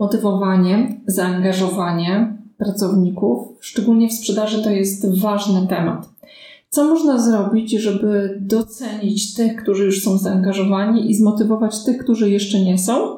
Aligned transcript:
Motywowanie, 0.00 1.00
zaangażowanie 1.06 2.36
pracowników, 2.58 3.48
szczególnie 3.60 4.08
w 4.08 4.12
sprzedaży, 4.12 4.62
to 4.62 4.70
jest 4.70 5.20
ważny 5.20 5.66
temat. 5.66 6.08
Co 6.68 6.84
można 6.84 7.18
zrobić, 7.18 7.70
żeby 7.70 8.38
docenić 8.40 9.34
tych, 9.34 9.62
którzy 9.62 9.84
już 9.84 10.02
są 10.02 10.18
zaangażowani 10.18 11.10
i 11.10 11.14
zmotywować 11.14 11.84
tych, 11.84 11.98
którzy 11.98 12.30
jeszcze 12.30 12.60
nie 12.60 12.78
są? 12.78 13.16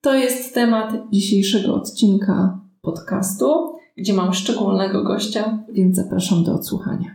To 0.00 0.14
jest 0.14 0.54
temat 0.54 0.92
dzisiejszego 1.12 1.74
odcinka 1.74 2.60
podcastu, 2.82 3.76
gdzie 3.96 4.14
mam 4.14 4.32
szczególnego 4.32 5.02
gościa, 5.02 5.58
więc 5.72 5.96
zapraszam 5.96 6.44
do 6.44 6.54
odsłuchania. 6.54 7.14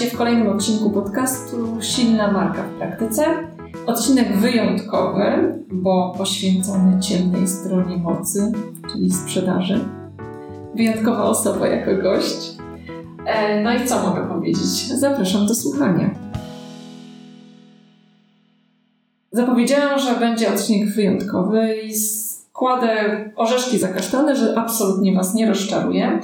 Cię 0.00 0.06
w 0.06 0.16
kolejnym 0.16 0.48
odcinku 0.48 0.90
podcastu 0.90 1.56
Silna 1.80 2.32
Marka 2.32 2.62
w 2.62 2.78
Praktyce. 2.78 3.24
Odcinek 3.86 4.36
wyjątkowy, 4.36 5.22
bo 5.72 6.14
poświęcony 6.18 7.00
ciemnej 7.00 7.48
stronie 7.48 7.96
mocy, 7.96 8.52
czyli 8.92 9.10
sprzedaży. 9.10 9.84
Wyjątkowa 10.74 11.22
osoba 11.22 11.68
jako 11.68 12.02
gość. 12.02 12.56
E, 13.26 13.62
no 13.62 13.74
i 13.74 13.86
co 13.86 14.02
mogę 14.08 14.28
powiedzieć? 14.28 14.88
Zapraszam 14.98 15.46
do 15.46 15.54
słuchania. 15.54 16.10
Zapowiedziałam, 19.32 19.98
że 19.98 20.14
będzie 20.14 20.52
odcinek 20.52 20.88
wyjątkowy 20.88 21.76
i 21.76 21.94
składę 21.94 23.24
orzeszki 23.36 23.78
zakasztane, 23.78 24.36
że 24.36 24.58
absolutnie 24.58 25.14
Was 25.14 25.34
nie 25.34 25.46
rozczaruję. 25.46 26.20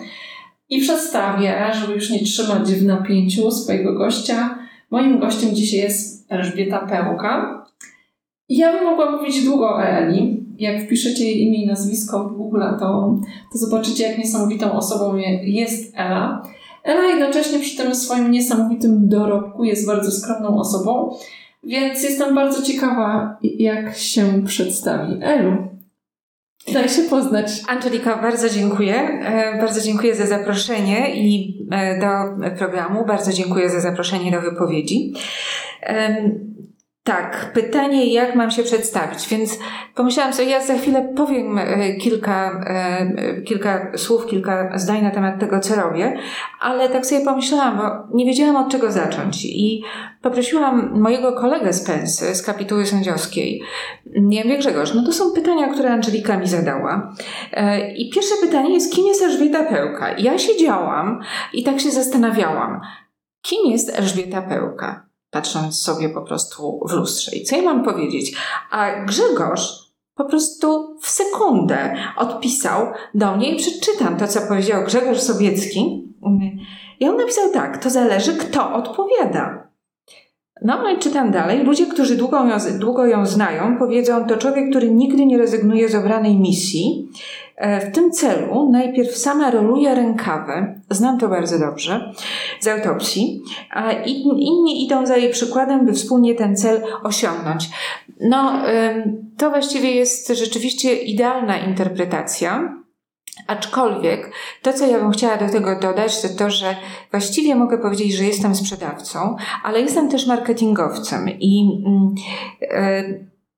I 0.69 0.81
przedstawię, 0.81 1.73
żeby 1.81 1.95
już 1.95 2.11
nie 2.11 2.25
trzymać 2.25 2.73
w 2.73 2.87
napięciu 2.87 3.51
swojego 3.51 3.95
gościa. 3.95 4.59
Moim 4.91 5.19
gościem 5.19 5.55
dzisiaj 5.55 5.81
jest 5.81 6.33
Elżbieta 6.33 6.79
Pełka. 6.79 7.65
Ja 8.49 8.73
bym 8.73 8.85
mogła 8.85 9.11
mówić 9.11 9.45
długo 9.45 9.69
o 9.69 9.83
Eli. 9.83 10.47
Jak 10.59 10.83
wpiszecie 10.83 11.25
jej 11.25 11.43
imię 11.43 11.65
i 11.65 11.67
nazwisko 11.67 12.29
w 12.29 12.37
Google, 12.37 12.63
to, 12.81 13.19
to 13.53 13.59
zobaczycie, 13.59 14.09
jak 14.09 14.19
niesamowitą 14.19 14.73
osobą 14.73 15.17
jest 15.43 15.93
Ela. 15.97 16.43
Ela 16.85 17.03
jednocześnie 17.03 17.59
przy 17.59 17.77
tym 17.77 17.95
swoim 17.95 18.31
niesamowitym 18.31 19.09
dorobku 19.09 19.65
jest 19.65 19.87
bardzo 19.87 20.11
skromną 20.11 20.59
osobą, 20.59 21.17
więc 21.65 22.03
jestem 22.03 22.35
bardzo 22.35 22.63
ciekawa, 22.63 23.39
jak 23.43 23.97
się 23.97 24.43
przedstawi. 24.47 25.19
Elu, 25.23 25.57
Daj 26.73 26.89
się 26.89 27.03
poznać. 27.03 27.47
Angelika, 27.69 28.23
bardzo 28.23 28.49
dziękuję. 28.49 28.95
E, 28.95 29.59
bardzo 29.61 29.81
dziękuję 29.81 30.15
za 30.15 30.27
zaproszenie 30.27 31.15
i 31.15 31.59
e, 31.71 32.01
do 32.01 32.09
programu. 32.59 33.07
Bardzo 33.07 33.33
dziękuję 33.33 33.71
za 33.71 33.81
zaproszenie 33.81 34.31
do 34.31 34.41
wypowiedzi. 34.41 35.13
Tak, 37.07 37.51
pytanie, 37.55 38.13
jak 38.13 38.35
mam 38.35 38.51
się 38.51 38.63
przedstawić, 38.63 39.29
więc 39.29 39.59
pomyślałam 39.95 40.33
sobie, 40.33 40.49
ja 40.49 40.61
za 40.61 40.75
chwilę 40.75 41.13
powiem 41.17 41.59
e, 41.59 41.95
kilka, 41.95 42.65
e, 42.67 43.43
kilka 43.43 43.93
słów, 43.97 44.27
kilka 44.27 44.79
zdań 44.79 45.03
na 45.03 45.11
temat 45.11 45.41
tego, 45.41 45.61
co 45.61 45.75
robię, 45.75 46.19
ale 46.61 46.89
tak 46.89 47.07
sobie 47.07 47.25
pomyślałam, 47.25 47.77
bo 47.77 48.17
nie 48.17 48.27
wiedziałam 48.27 48.57
od 48.57 48.73
czego 48.73 48.93
zacząć 48.93 49.45
i 49.45 49.83
poprosiłam 50.23 51.01
mojego 51.01 51.33
kolegę 51.33 51.73
z 51.73 51.87
pensy, 51.87 52.35
z 52.35 52.43
kapituły 52.43 52.87
sędziowskiej. 52.87 53.63
Nie 54.07 54.45
wiem, 54.45 54.59
Grzegorz, 54.59 54.95
no 54.95 55.05
to 55.05 55.13
są 55.13 55.31
pytania, 55.31 55.69
które 55.69 55.91
Angelika 55.91 56.39
mi 56.39 56.47
zadała. 56.47 57.15
E, 57.53 57.91
I 57.93 58.11
pierwsze 58.11 58.35
pytanie 58.41 58.75
jest, 58.75 58.95
kim 58.95 59.07
jest 59.07 59.23
Elżbieta 59.23 59.65
Pełka? 59.65 60.19
Ja 60.19 60.39
siedziałam 60.39 61.21
i 61.53 61.65
tak 61.65 61.81
się 61.81 61.91
zastanawiałam, 61.91 62.81
kim 63.43 63.73
jest 63.73 63.99
Elżbieta 63.99 64.43
Pełka? 64.43 65.06
Patrząc 65.37 65.81
sobie 65.81 66.09
po 66.09 66.23
prostu 66.23 66.81
w 66.89 66.93
lustrze. 66.93 67.37
I 67.37 67.45
co 67.45 67.57
ja 67.57 67.63
mam 67.63 67.85
powiedzieć? 67.85 68.37
A 68.71 69.05
Grzegorz 69.05 69.87
po 70.15 70.25
prostu 70.25 70.99
w 71.01 71.09
sekundę 71.09 71.95
odpisał 72.17 72.87
do 73.15 73.37
mnie 73.37 73.55
i 73.55 73.57
przeczytam 73.57 74.17
to, 74.17 74.29
co 74.29 74.41
powiedział 74.41 74.85
Grzegorz 74.85 75.21
Sobiecki. 75.21 76.13
I 77.01 77.09
on 77.09 77.17
napisał 77.17 77.53
tak, 77.53 77.83
to 77.83 77.91
zależy, 77.91 78.37
kto 78.37 78.75
odpowiada. 78.75 79.69
No 80.63 80.91
i 80.91 80.99
czytam 80.99 81.31
dalej. 81.31 81.65
Ludzie, 81.65 81.87
którzy 81.87 82.17
długo 82.17 82.47
ją, 82.47 82.57
długo 82.79 83.07
ją 83.07 83.27
znają, 83.27 83.79
powiedzą, 83.79 84.27
to 84.27 84.37
człowiek, 84.37 84.71
który 84.71 84.91
nigdy 84.91 85.27
nie 85.27 85.39
rezygnuje 85.39 85.89
z 85.89 85.95
obranej 85.95 86.37
misji. 86.37 87.09
E, 87.57 87.91
w 87.91 87.95
tym 87.95 88.11
celu 88.13 88.71
najpierw 88.71 89.17
sama 89.17 89.51
roluje 89.51 89.95
rękawy, 89.95 90.81
znam 90.91 91.19
to 91.19 91.29
bardzo 91.29 91.59
dobrze, 91.59 92.13
z 92.61 92.67
autopsji, 92.69 93.43
a 93.71 93.93
inni 93.93 94.85
idą 94.85 95.07
za 95.07 95.17
jej 95.17 95.33
przykładem, 95.33 95.87
by 95.87 95.93
wspólnie 95.93 96.35
ten 96.35 96.57
cel 96.57 96.83
osiągnąć. 97.03 97.71
No, 98.21 98.63
to 99.39 99.51
właściwie 99.51 99.91
jest 99.91 100.29
rzeczywiście 100.29 100.95
idealna 100.95 101.59
interpretacja. 101.59 102.77
Aczkolwiek 103.47 104.33
to, 104.63 104.73
co 104.73 104.87
ja 104.87 104.99
bym 104.99 105.11
chciała 105.11 105.37
do 105.37 105.49
tego 105.49 105.81
dodać, 105.81 106.23
to 106.23 106.29
to, 106.29 106.51
że 106.51 106.77
właściwie 107.11 107.55
mogę 107.55 107.79
powiedzieć, 107.79 108.13
że 108.13 108.25
jestem 108.25 108.55
sprzedawcą, 108.55 109.37
ale 109.65 109.81
jestem 109.81 110.11
też 110.11 110.27
marketingowcem 110.27 111.29
i 111.29 111.83
e, 112.71 113.05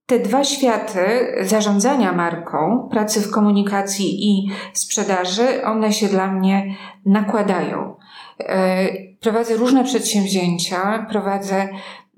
te 0.09 0.19
dwa 0.19 0.45
światy 0.45 1.01
zarządzania 1.41 2.13
marką, 2.13 2.89
pracy 2.91 3.21
w 3.21 3.31
komunikacji 3.31 4.31
i 4.31 4.51
sprzedaży, 4.73 5.65
one 5.65 5.93
się 5.93 6.09
dla 6.09 6.33
mnie 6.33 6.75
nakładają. 7.07 7.97
E, 8.41 8.89
prowadzę 9.21 9.57
różne 9.57 9.85
przedsięwzięcia, 9.85 11.07
prowadzę 11.11 11.69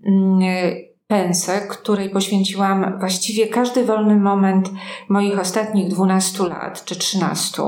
mm, 0.07 0.41
pensę, 1.07 1.61
której 1.61 2.11
poświęciłam 2.11 2.99
właściwie 2.99 3.47
każdy 3.47 3.85
wolny 3.85 4.17
moment 4.17 4.71
moich 5.09 5.39
ostatnich 5.39 5.89
12 5.89 6.45
lat 6.45 6.85
czy 6.85 6.97
13. 6.97 7.63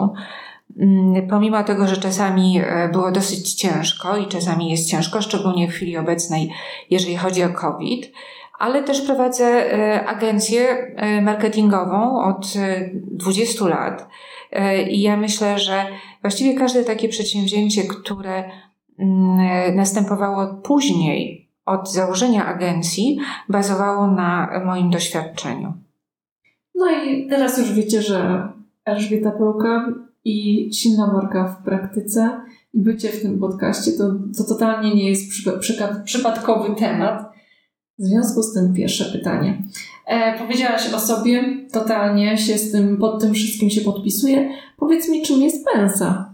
Mm, 0.79 1.29
pomimo 1.29 1.65
tego, 1.65 1.87
że 1.87 1.97
czasami 1.97 2.61
e, 2.65 2.89
było 2.89 3.13
dosyć 3.13 3.55
ciężko 3.55 4.17
i 4.17 4.27
czasami 4.27 4.71
jest 4.71 4.91
ciężko, 4.91 5.23
szczególnie 5.23 5.69
w 5.69 5.73
chwili 5.73 5.97
obecnej, 5.97 6.53
jeżeli 6.91 7.17
chodzi 7.17 7.43
o 7.43 7.51
COVID, 7.51 8.13
ale 8.63 8.83
też 8.83 9.01
prowadzę 9.01 9.45
e, 9.45 10.07
agencję 10.07 10.69
e, 10.97 11.23
marketingową 11.23 12.25
od 12.25 12.47
20 13.11 13.69
lat. 13.69 14.09
I 14.91 15.03
ja 15.03 15.17
myślę, 15.17 15.59
że 15.59 15.87
właściwie 16.21 16.55
każde 16.55 16.85
takie 16.85 17.09
przedsięwzięcie, 17.09 17.83
które 17.85 18.45
mm, 18.99 19.77
następowało 19.77 20.47
później, 20.47 21.49
od 21.67 21.93
założenia 21.93 22.47
agencji 22.47 23.19
bazowało 23.49 24.07
na 24.07 24.61
moim 24.65 24.91
doświadczeniu. 24.91 25.73
No 26.75 26.91
i 26.91 27.29
teraz 27.29 27.59
już 27.59 27.73
wiecie, 27.73 28.03
że 28.03 28.49
Elżbieta 28.85 29.31
Pełka 29.31 29.93
i 30.25 30.69
silna 30.75 31.13
marka 31.13 31.45
w 31.49 31.65
praktyce 31.65 32.41
i 32.75 32.81
bycie 32.81 33.09
w 33.09 33.23
tym 33.23 33.39
podcaście 33.39 33.93
to, 33.93 34.05
to 34.39 34.45
totalnie 34.45 34.95
nie 34.95 35.09
jest 35.09 35.31
przy, 35.31 35.53
przy, 35.59 35.75
przypadkowy 36.05 36.75
temat. 36.75 37.32
W 37.99 38.05
związku 38.05 38.43
z 38.43 38.55
tym 38.55 38.75
pierwsze 38.75 39.05
pytanie. 39.05 39.63
E, 40.07 40.39
powiedziałaś 40.39 40.93
o 40.95 41.01
sobie, 41.01 41.45
totalnie 41.73 42.39
się 42.39 42.59
z 42.59 42.73
tym, 42.73 42.97
pod 42.97 43.21
tym 43.21 43.35
wszystkim 43.35 43.71
się 43.71 43.81
podpisuję. 43.81 44.51
Powiedz 44.77 45.09
mi, 45.09 45.23
czym 45.23 45.43
jest 45.43 45.67
pensa? 45.75 46.33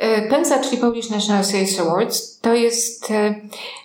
E, 0.00 0.28
PENSA, 0.28 0.58
czyli 0.58 0.76
Polish 0.76 1.10
National 1.10 1.44
Sales 1.44 1.80
Awards, 1.80 2.40
to 2.40 2.54
jest, 2.54 3.10
e, 3.10 3.34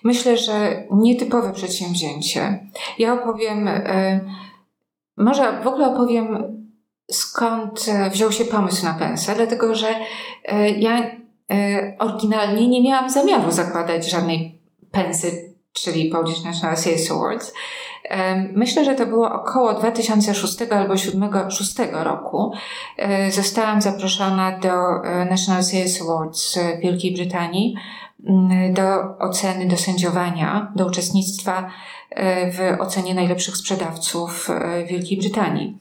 myślę, 0.03 0.37
że 0.37 0.83
nietypowe 0.91 1.53
przedsięwzięcie. 1.53 2.67
Ja 2.99 3.13
opowiem, 3.13 3.67
e, 3.67 4.19
może 5.17 5.61
w 5.63 5.67
ogóle 5.67 5.87
opowiem, 5.87 6.37
skąd 7.11 7.85
wziął 8.11 8.31
się 8.31 8.45
pomysł 8.45 8.85
na 8.85 8.93
PENSA, 8.93 9.35
dlatego 9.35 9.75
że 9.75 9.87
ja 10.77 11.11
oryginalnie 11.99 12.67
nie 12.67 12.83
miałam 12.83 13.09
zamiaru 13.09 13.51
zakładać 13.51 14.09
żadnej 14.09 14.61
pensy, 14.91 15.54
czyli 15.75 16.09
Polish 16.09 16.43
National 16.43 16.77
Sales 16.77 17.11
Awards. 17.11 17.53
Myślę, 18.53 18.85
że 18.85 18.95
to 18.95 19.05
było 19.05 19.31
około 19.31 19.73
2006 19.73 20.61
albo 20.71 20.95
2006 20.95 21.75
roku. 21.91 22.51
E, 22.97 23.31
zostałam 23.31 23.81
zaproszona 23.81 24.59
do 24.59 25.03
e, 25.03 25.25
National 25.25 25.63
Sales 25.63 26.01
Awards 26.01 26.59
w 26.77 26.81
Wielkiej 26.81 27.13
Brytanii 27.13 27.75
do 28.73 29.17
oceny, 29.19 29.67
do 29.67 29.77
sędziowania, 29.77 30.71
do 30.75 30.87
uczestnictwa 30.87 31.69
e, 32.09 32.51
w 32.51 32.81
ocenie 32.81 33.15
najlepszych 33.15 33.57
sprzedawców 33.57 34.49
Wielkiej 34.87 35.17
Brytanii. 35.17 35.77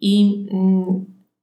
I 0.00 0.46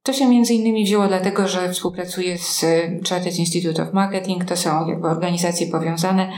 to 0.04 0.14
się 0.14 0.30
między 0.30 0.54
innymi 0.54 0.86
wzięło 0.86 1.08
dlatego, 1.08 1.48
że 1.48 1.70
współpracuję 1.70 2.38
z 2.38 2.66
Chartered 3.10 3.40
Institute 3.40 3.84
of 3.84 3.94
Marketing, 3.94 4.46
to 4.46 4.58
są 4.58 4.90
jakby 4.90 5.08
organizacje 5.08 5.68
powiązane 5.68 6.32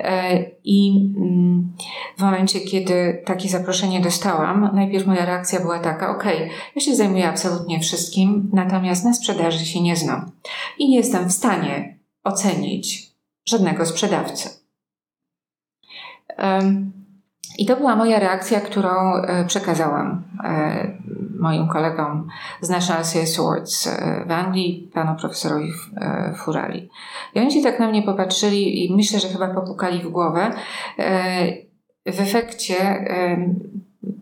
e, 0.00 0.44
i 0.64 1.10
mm, 1.16 1.72
w 2.18 2.22
momencie, 2.22 2.60
kiedy 2.60 3.22
takie 3.26 3.48
zaproszenie 3.48 4.00
dostałam, 4.00 4.70
najpierw 4.74 5.06
moja 5.06 5.24
reakcja 5.24 5.60
była 5.60 5.78
taka, 5.78 6.10
ok, 6.10 6.24
ja 6.74 6.82
się 6.82 6.96
zajmuję 6.96 7.28
absolutnie 7.28 7.80
wszystkim, 7.80 8.50
natomiast 8.52 9.04
na 9.04 9.14
sprzedaży 9.14 9.66
się 9.66 9.80
nie 9.80 9.96
znam 9.96 10.30
i 10.78 10.88
nie 10.88 10.96
jestem 10.96 11.28
w 11.28 11.32
stanie 11.32 11.98
ocenić 12.24 13.12
żadnego 13.46 13.86
sprzedawcy. 13.86 14.48
I 17.58 17.66
to 17.66 17.76
była 17.76 17.96
moja 17.96 18.18
reakcja, 18.18 18.60
którą 18.60 19.14
e, 19.14 19.44
przekazałam 19.44 20.24
e, 20.44 20.98
moim 21.42 21.68
kolegom 21.68 22.28
z 22.60 22.68
National 22.68 23.04
Sales 23.04 23.38
Awards 23.38 23.86
e, 23.86 24.24
w 24.26 24.30
Anglii, 24.30 24.90
panu 24.94 25.16
profesorowi 25.20 25.72
Furali. 26.36 26.90
I 27.34 27.40
oni 27.40 27.52
się 27.52 27.62
tak 27.62 27.80
na 27.80 27.88
mnie 27.88 28.02
popatrzyli 28.02 28.86
i 28.86 28.96
myślę, 28.96 29.20
że 29.20 29.28
chyba 29.28 29.48
popukali 29.54 29.98
w 29.98 30.08
głowę. 30.08 30.50
W 32.06 32.20
efekcie 32.20 32.74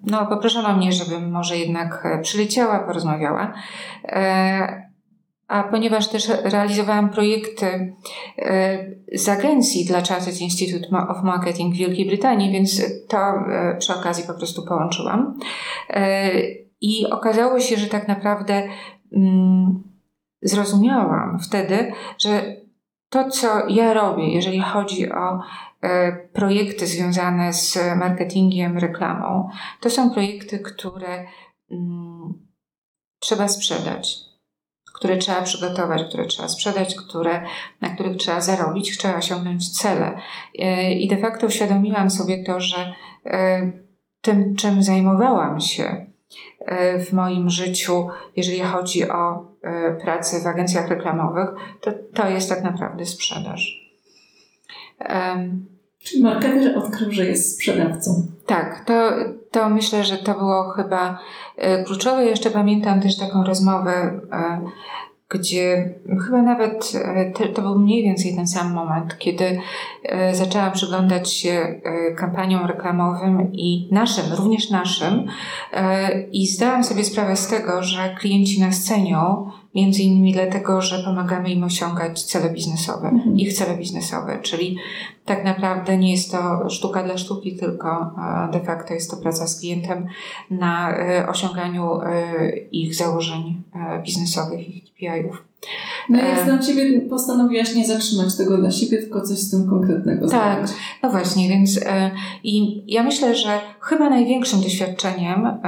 no, 0.07 0.27
poproszono 0.27 0.77
mnie, 0.77 0.93
żebym 0.93 1.31
może 1.31 1.57
jednak 1.57 2.09
przyleciała, 2.23 2.79
porozmawiała 2.79 3.55
a 5.51 5.63
ponieważ 5.63 6.09
też 6.09 6.29
realizowałam 6.45 7.11
projekty 7.11 7.95
e, 8.39 8.79
z 9.13 9.29
agencji 9.29 9.85
dla 9.85 10.03
Chartered 10.03 10.41
Institute 10.41 10.89
of 11.09 11.23
Marketing 11.23 11.75
w 11.75 11.79
Wielkiej 11.79 12.07
Brytanii, 12.07 12.53
więc 12.53 12.83
to 13.09 13.19
e, 13.19 13.77
przy 13.79 13.95
okazji 13.95 14.25
po 14.27 14.35
prostu 14.35 14.65
połączyłam. 14.65 15.39
E, 16.83 16.87
I 16.87 17.11
okazało 17.11 17.61
się, 17.61 17.77
że 17.77 17.87
tak 17.87 18.09
naprawdę 18.09 18.69
mm, 19.13 19.83
zrozumiałam 20.43 21.39
wtedy, 21.41 21.93
że 22.19 22.57
to, 23.09 23.31
co 23.31 23.69
ja 23.69 23.93
robię, 23.95 24.33
jeżeli 24.35 24.61
chodzi 24.61 25.13
o 25.13 25.41
projekty 26.33 26.87
związane 26.87 27.53
z 27.53 27.79
marketingiem, 27.97 28.79
reklamą, 28.79 29.49
to 29.81 29.91
są 29.91 30.11
projekty, 30.11 30.59
które 30.59 31.27
mm, 31.71 32.33
trzeba 33.21 33.49
sprzedać 33.49 34.31
które 35.01 35.17
trzeba 35.17 35.43
przygotować, 35.43 36.05
które 36.05 36.27
trzeba 36.27 36.49
sprzedać, 36.49 36.95
które, 36.95 37.43
na 37.81 37.91
których 37.91 38.17
trzeba 38.17 38.41
zarobić, 38.41 38.99
trzeba 38.99 39.19
osiągnąć 39.19 39.71
cele. 39.81 40.19
E, 40.59 40.93
I 40.95 41.09
de 41.09 41.17
facto 41.17 41.47
uświadomiłam 41.47 42.11
sobie 42.11 42.45
to, 42.45 42.61
że 42.61 42.95
e, 43.27 43.73
tym, 44.21 44.57
czym 44.57 44.83
zajmowałam 44.83 45.61
się 45.61 45.85
e, 45.85 46.10
w 47.07 47.13
moim 47.13 47.51
życiu, 47.51 48.09
jeżeli 48.37 48.61
chodzi 48.61 49.11
o 49.11 49.51
pracę 50.01 50.41
w 50.41 50.47
agencjach 50.47 50.89
reklamowych, 50.89 51.49
to, 51.81 51.91
to 52.15 52.29
jest 52.29 52.49
tak 52.49 52.63
naprawdę 52.63 53.07
sprzedaż. 53.07 53.91
Czyli 55.99 56.23
marketer 56.23 56.79
odkrył, 56.79 57.13
że 57.13 57.25
jest 57.25 57.55
sprzedawcą. 57.55 58.27
Tak, 58.47 58.85
to, 58.85 59.11
to 59.51 59.69
myślę, 59.69 60.05
że 60.05 60.19
to 60.19 60.35
było 60.35 60.71
chyba 60.71 61.19
e, 61.57 61.85
kluczowe. 61.85 62.27
Jeszcze 62.27 62.51
pamiętam 62.51 63.01
też 63.01 63.19
taką 63.19 63.45
rozmowę, 63.45 64.21
e, 64.33 64.61
gdzie 65.31 65.95
chyba 66.27 66.43
nawet 66.43 66.93
e, 67.05 67.49
to 67.49 67.63
był 67.63 67.79
mniej 67.79 68.03
więcej 68.03 68.37
ten 68.37 68.47
sam 68.47 68.73
moment, 68.73 69.19
kiedy 69.19 69.61
zaczęłam 70.33 70.73
przyglądać 70.73 71.33
się 71.33 71.81
kampaniom 72.17 72.67
reklamowym 72.67 73.53
i 73.53 73.89
naszym, 73.93 74.25
również 74.33 74.71
naszym, 74.71 75.27
i 76.33 76.47
zdałam 76.47 76.85
sobie 76.85 77.05
sprawę 77.05 77.37
z 77.37 77.49
tego, 77.49 77.83
że 77.83 78.15
klienci 78.21 78.61
nas 78.61 78.85
cenią 78.85 79.51
Między 79.75 80.03
innymi 80.03 80.33
dlatego, 80.33 80.83
że 80.83 81.05
pomagamy 81.05 81.51
im 81.51 81.65
osiągać 81.65 82.23
cele 82.23 82.51
biznesowe, 82.51 83.09
mhm. 83.09 83.39
ich 83.39 83.53
cele 83.53 83.77
biznesowe, 83.77 84.39
czyli 84.43 84.77
tak 85.25 85.45
naprawdę 85.45 85.99
nie 85.99 86.13
jest 86.13 86.33
to 86.33 86.71
sztuka 86.71 87.03
dla 87.03 87.19
sztuki, 87.19 87.57
tylko 87.57 88.15
de 88.53 88.61
facto 88.61 88.95
jest 88.95 89.11
to 89.11 89.17
praca 89.17 89.47
z 89.47 89.61
klientem 89.61 90.07
na 90.51 90.99
e, 90.99 91.29
osiąganiu 91.29 92.01
e, 92.01 92.57
ich 92.59 92.95
założeń 92.95 93.63
e, 93.75 94.03
biznesowych, 94.03 94.77
ich 94.77 94.85
KPI-ów. 94.85 95.50
No 96.09 96.19
jak 96.19 96.45
znam 96.45 96.63
Ciebie, 96.63 97.01
postanowiłaś 97.01 97.75
nie 97.75 97.87
zatrzymać 97.87 98.37
tego 98.37 98.57
dla 98.59 98.71
siebie, 98.71 98.99
tylko 98.99 99.21
coś 99.21 99.39
z 99.39 99.51
tym 99.51 99.69
konkretnego 99.69 100.29
tak, 100.29 100.55
zrobić. 100.55 100.73
Tak, 100.73 101.03
no 101.03 101.11
właśnie, 101.11 101.49
więc 101.49 101.81
i 102.45 102.83
ja 102.95 103.03
myślę, 103.03 103.35
że 103.35 103.61
chyba 103.81 104.11
największym 104.11 104.61
doświadczeniem 104.61 105.59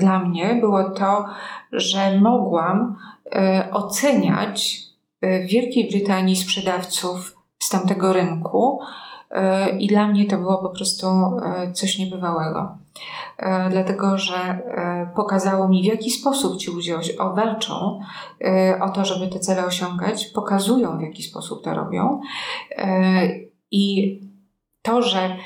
dla 0.00 0.18
mnie 0.24 0.54
było 0.60 0.90
to, 0.90 1.24
że 1.72 2.20
mogłam 2.20 2.96
E, 3.34 3.68
oceniać 3.72 4.82
e, 5.20 5.46
w 5.46 5.50
Wielkiej 5.50 5.88
Brytanii 5.90 6.36
sprzedawców 6.36 7.36
z 7.58 7.68
tamtego 7.68 8.12
rynku 8.12 8.80
e, 8.82 8.86
i 9.78 9.86
dla 9.86 10.06
mnie 10.06 10.26
to 10.26 10.38
było 10.38 10.58
po 10.58 10.68
prostu 10.68 11.06
coś 11.72 11.98
niebywałego. 11.98 12.78
Dlatego, 13.70 14.18
że 14.18 14.58
pokazało 15.16 15.68
mi, 15.68 15.82
w 15.82 15.86
jaki 15.86 16.10
sposób 16.10 16.56
ci 16.56 16.70
ludzie 16.70 16.98
walczą 17.18 18.00
o 18.80 18.88
to, 18.88 19.04
żeby 19.04 19.28
te 19.28 19.38
cele 19.38 19.66
osiągać, 19.66 20.26
pokazują, 20.26 20.98
w 20.98 21.02
jaki 21.02 21.22
sposób 21.22 21.64
to 21.64 21.74
robią. 21.74 22.20
I 23.70 24.18
to, 24.82 25.02
że 25.02 25.36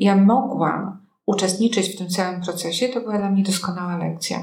ja 0.00 0.16
mogłam 0.16 1.00
uczestniczyć 1.26 1.94
w 1.94 1.98
tym 1.98 2.08
całym 2.08 2.40
procesie, 2.40 2.88
to 2.88 3.00
była 3.00 3.18
dla 3.18 3.30
mnie 3.30 3.42
doskonała 3.42 3.96
lekcja. 3.96 4.38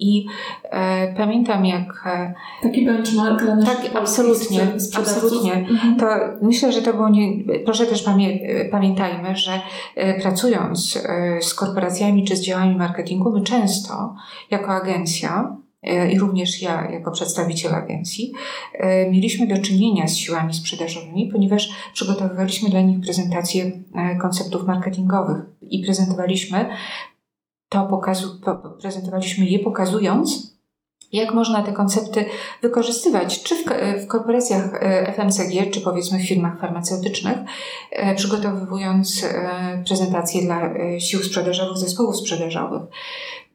I 0.00 0.26
e, 0.64 1.14
pamiętam, 1.14 1.66
jak. 1.66 2.02
E, 2.06 2.34
Taki 2.62 2.86
benchmark 2.86 3.42
dla 3.42 3.56
Tak, 3.62 3.80
absolutnie. 3.94 4.62
absolutnie. 4.98 5.52
Mhm. 5.54 5.96
To 5.96 6.06
myślę, 6.42 6.72
że 6.72 6.82
to 6.82 6.92
było 6.92 7.08
nie. 7.08 7.44
Proszę 7.64 7.86
też 7.86 8.02
pamię, 8.02 8.38
pamiętajmy, 8.70 9.36
że 9.36 9.60
e, 9.96 10.20
pracując 10.20 10.96
e, 10.96 11.42
z 11.42 11.54
korporacjami 11.54 12.24
czy 12.24 12.36
z 12.36 12.40
działami 12.40 12.76
marketingu, 12.76 13.32
my 13.32 13.42
często 13.42 14.14
jako 14.50 14.72
agencja 14.72 15.56
e, 15.82 16.12
i 16.12 16.18
również 16.18 16.62
ja, 16.62 16.90
jako 16.90 17.10
przedstawiciel 17.10 17.74
agencji, 17.74 18.32
e, 18.74 19.10
mieliśmy 19.10 19.46
do 19.46 19.58
czynienia 19.62 20.08
z 20.08 20.16
siłami 20.16 20.54
sprzedażowymi, 20.54 21.30
ponieważ 21.32 21.70
przygotowywaliśmy 21.92 22.68
dla 22.70 22.80
nich 22.80 23.00
prezentacje 23.00 23.70
konceptów 24.20 24.66
marketingowych 24.66 25.42
i 25.62 25.84
prezentowaliśmy 25.84 26.66
to 27.70 27.86
pokazu, 27.86 28.40
prezentowaliśmy 28.80 29.46
je 29.46 29.58
pokazując, 29.58 30.56
jak 31.12 31.34
można 31.34 31.62
te 31.62 31.72
koncepty 31.72 32.24
wykorzystywać, 32.62 33.42
czy 33.42 33.54
w, 33.54 33.64
w 34.04 34.06
korporacjach 34.06 34.82
e, 34.82 35.12
FMCG, 35.12 35.70
czy 35.70 35.80
powiedzmy 35.80 36.18
w 36.18 36.28
firmach 36.28 36.60
farmaceutycznych, 36.60 37.38
e, 37.90 38.14
przygotowując 38.14 39.24
e, 39.24 39.82
prezentacje 39.86 40.42
dla 40.42 40.60
sił 40.98 41.22
sprzedażowych, 41.22 41.78
zespołów 41.78 42.16
sprzedażowych. 42.16 42.82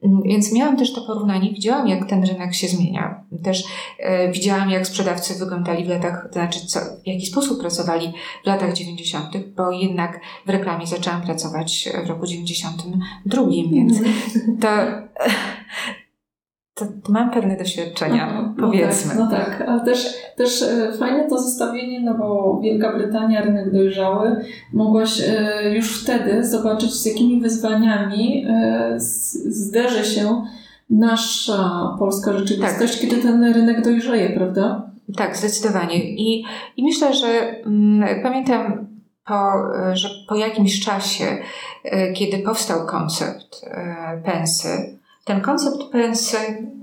Mm, 0.02 0.22
więc 0.22 0.52
miałam 0.52 0.76
też 0.76 0.92
to 0.92 1.00
porównanie, 1.00 1.50
widziałam 1.50 1.88
jak 1.88 2.08
ten 2.08 2.24
rynek 2.24 2.54
się 2.54 2.68
zmienia. 2.68 3.24
Też 3.42 3.64
widziałam 4.32 4.70
jak 4.70 4.86
sprzedawcy 4.86 5.34
wyglądali 5.34 5.84
w 5.84 5.88
latach, 5.88 6.26
to 6.26 6.32
znaczy 6.32 6.66
co, 6.66 6.80
w 6.80 7.06
jaki 7.06 7.26
sposób 7.26 7.60
pracowali 7.60 8.12
w 8.44 8.46
latach 8.46 8.72
90., 8.72 9.36
bo 9.56 9.70
jednak 9.70 10.20
w 10.46 10.50
reklamie 10.50 10.86
zaczęłam 10.86 11.22
pracować 11.22 11.88
w 12.04 12.08
roku 12.08 12.26
92, 12.26 13.42
więc 13.70 13.98
to 14.60 14.68
to, 16.76 16.86
mam 17.08 17.30
pewne 17.30 17.56
doświadczenia, 17.56 18.28
Aha, 18.30 18.54
powiedzmy. 18.60 19.14
No 19.14 19.30
tak, 19.30 19.50
no 19.50 19.58
tak, 19.58 19.68
ale 19.68 19.84
też, 19.84 20.14
też 20.36 20.62
e, 20.62 20.92
fajne 20.98 21.28
to 21.28 21.38
zestawienie, 21.38 22.00
no 22.00 22.14
bo 22.14 22.60
Wielka 22.62 22.92
Brytania, 22.92 23.42
rynek 23.42 23.72
dojrzały, 23.72 24.44
mogłaś 24.72 25.20
e, 25.20 25.74
już 25.74 26.02
wtedy 26.02 26.44
zobaczyć, 26.44 26.94
z 26.94 27.06
jakimi 27.06 27.40
wyzwaniami 27.40 28.46
e, 28.48 28.94
zderzy 29.46 30.04
się 30.04 30.42
nasza 30.90 31.94
polska 31.98 32.32
rzeczywistość, 32.32 33.00
tak. 33.00 33.00
kiedy 33.00 33.22
ten 33.22 33.54
rynek 33.54 33.84
dojrzeje, 33.84 34.30
prawda? 34.30 34.90
Tak, 35.16 35.36
zdecydowanie. 35.36 36.04
I, 36.04 36.44
i 36.76 36.84
myślę, 36.84 37.14
że 37.14 37.60
mm, 37.66 38.22
pamiętam 38.22 38.86
po, 39.26 39.52
że 39.92 40.08
po 40.28 40.34
jakimś 40.34 40.80
czasie, 40.80 41.24
kiedy 42.14 42.38
powstał 42.38 42.86
koncept 42.86 43.66
pensy, 44.24 44.96
ten 45.26 45.40
koncept 45.40 45.90
pensy, 45.92 46.36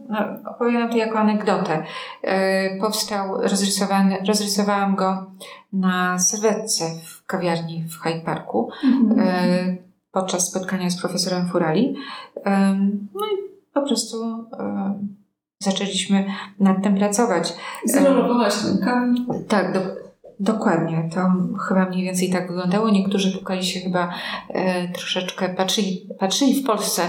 no, 0.09 0.19
opowiadam 0.51 0.89
to 0.89 0.97
jako 0.97 1.19
anegdotę, 1.19 1.83
e, 2.21 2.77
powstał, 2.79 3.41
rozrysowany, 3.41 4.17
rozrysowałam 4.27 4.95
go 4.95 5.31
na 5.73 6.19
serwetce 6.19 6.85
w 7.05 7.25
kawiarni 7.25 7.83
w 7.89 7.99
Hyde 7.99 8.21
Parku 8.21 8.69
mm 8.83 9.09
-hmm. 9.09 9.75
podczas 10.11 10.49
spotkania 10.49 10.89
z 10.89 11.01
profesorem 11.01 11.49
Furali. 11.49 11.95
E, 12.45 12.73
no 13.13 13.25
i 13.25 13.37
po 13.73 13.81
prostu 13.81 14.47
zaczęliśmy 15.59 16.25
nad 16.59 16.83
tym 16.83 16.97
pracować. 16.97 17.53
Zrolowałaś 17.85 18.53
rękami. 18.63 19.25
Tak, 19.47 19.73
do, 19.73 19.79
Dokładnie, 20.39 21.09
to 21.13 21.21
chyba 21.67 21.85
mniej 21.85 22.03
więcej 22.03 22.29
tak 22.29 22.47
wyglądało. 22.47 22.89
Niektórzy 22.89 23.37
pukali 23.37 23.65
się 23.65 23.79
chyba 23.79 24.13
e, 24.49 24.87
troszeczkę, 24.87 25.49
patrzyli, 25.49 26.09
patrzyli 26.19 26.63
w 26.63 26.65
Polsce 26.65 27.01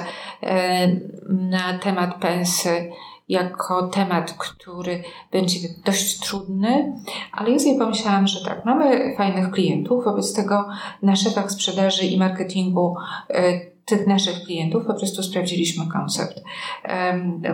e, 0.42 0.88
na 1.28 1.78
temat 1.78 2.14
pensy 2.20 2.90
jako 3.28 3.88
temat, 3.88 4.32
który 4.32 5.02
będzie 5.32 5.58
dość 5.84 6.18
trudny, 6.18 6.92
ale 7.32 7.50
ja 7.50 7.58
sobie 7.58 7.78
pomyślałam, 7.78 8.26
że 8.26 8.44
tak, 8.44 8.64
mamy 8.64 9.14
fajnych 9.16 9.50
klientów, 9.50 10.04
wobec 10.04 10.34
tego 10.34 10.68
na 11.02 11.16
szefach 11.16 11.52
sprzedaży 11.52 12.06
i 12.06 12.18
marketingu 12.18 12.96
e, 13.28 13.60
tych 13.84 14.06
naszych 14.06 14.44
klientów 14.44 14.86
po 14.86 14.94
prostu 14.94 15.22
sprawdziliśmy 15.22 15.86
koncept. 15.86 16.42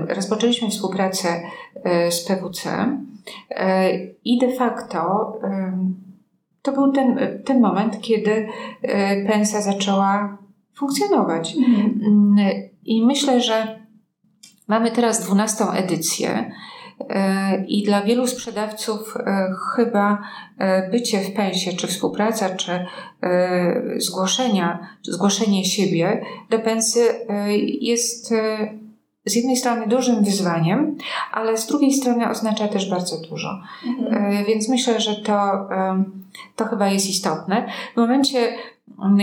Rozpoczęliśmy 0.08 0.70
współpracę 0.70 1.42
e, 1.84 2.12
z 2.12 2.24
PWC 2.24 2.88
i 4.24 4.38
de 4.38 4.52
facto 4.52 5.32
to 6.62 6.72
był 6.72 6.92
ten, 6.92 7.18
ten 7.44 7.60
moment, 7.60 8.00
kiedy 8.00 8.48
pensa 9.28 9.60
zaczęła 9.60 10.38
funkcjonować. 10.74 11.56
Mhm. 11.56 12.00
Mm, 12.06 12.36
I 12.84 13.06
myślę, 13.06 13.40
że 13.40 13.80
mamy 14.68 14.90
teraz 14.90 15.20
dwunastą 15.20 15.70
edycję. 15.70 16.52
I 17.68 17.82
dla 17.82 18.02
wielu 18.02 18.26
sprzedawców 18.26 19.14
chyba 19.76 20.22
bycie 20.90 21.20
w 21.20 21.32
pensie, 21.32 21.72
czy 21.72 21.86
współpraca, 21.86 22.50
czy 22.56 22.86
zgłoszenia, 23.96 24.88
czy 25.04 25.12
zgłoszenie 25.12 25.64
siebie 25.64 26.24
do 26.50 26.58
pensy 26.58 27.00
jest 27.80 28.34
z 29.24 29.34
jednej 29.36 29.56
strony 29.56 29.86
dużym 29.86 30.24
wyzwaniem, 30.24 30.96
ale 31.32 31.58
z 31.58 31.66
drugiej 31.66 31.92
strony 31.92 32.30
oznacza 32.30 32.68
też 32.68 32.90
bardzo 32.90 33.16
dużo. 33.30 33.60
Mhm. 33.86 34.24
E, 34.34 34.44
więc 34.44 34.68
myślę, 34.68 35.00
że 35.00 35.16
to, 35.16 35.68
to 36.56 36.64
chyba 36.64 36.88
jest 36.88 37.10
istotne. 37.10 37.68
W 37.94 37.96
momencie, 37.96 38.54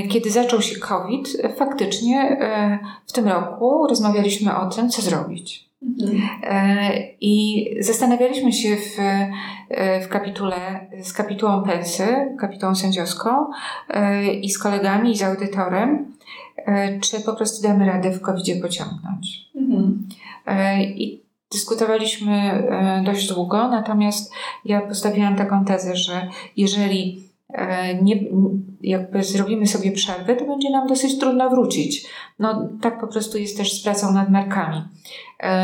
kiedy 0.10 0.32
zaczął 0.32 0.62
się 0.62 0.80
COVID, 0.80 1.28
faktycznie 1.58 2.22
e, 2.22 2.80
w 3.06 3.12
tym 3.12 3.28
roku 3.28 3.88
rozmawialiśmy 3.88 4.58
o 4.58 4.70
tym, 4.70 4.90
co 4.90 5.02
zrobić. 5.02 5.68
Mhm. 6.00 6.30
E, 6.44 6.92
I 7.22 7.66
zastanawialiśmy 7.80 8.54
się 8.54 8.76
w, 8.76 8.98
w 10.06 10.08
kapitule 10.08 10.88
z 11.04 11.14
kapitułą 11.14 11.64
pensy, 11.64 12.36
kapitułą 12.40 12.76
sędziowską 12.76 13.30
i 14.42 14.50
z 14.50 14.60
kolegami, 14.60 15.12
i 15.12 15.18
z 15.18 15.24
audytorem, 15.24 16.18
czy 17.02 17.22
po 17.22 17.34
prostu 17.34 17.68
damy 17.68 17.86
radę 17.86 18.12
w 18.12 18.22
covid 18.22 18.62
pociągnąć. 18.62 19.50
Mhm. 19.56 20.08
E, 20.46 20.84
I 20.84 21.24
dyskutowaliśmy 21.52 22.34
e, 22.34 23.04
dość 23.06 23.28
długo, 23.28 23.68
natomiast 23.68 24.32
ja 24.66 24.82
postawiłam 24.82 25.36
taką 25.36 25.66
tezę, 25.66 25.96
że 25.96 26.28
jeżeli 26.58 27.28
nie, 28.02 28.20
jakby 28.82 29.24
zrobimy 29.24 29.68
sobie 29.68 29.92
przerwę, 29.92 30.36
to 30.36 30.46
będzie 30.46 30.70
nam 30.70 30.88
dosyć 30.88 31.20
trudno 31.20 31.50
wrócić. 31.50 32.08
No 32.40 32.70
tak 32.82 33.00
po 33.00 33.08
prostu 33.08 33.38
jest 33.38 33.58
też 33.58 33.74
z 33.74 33.84
pracą 33.84 34.14
nad 34.14 34.30
markami. 34.30 34.82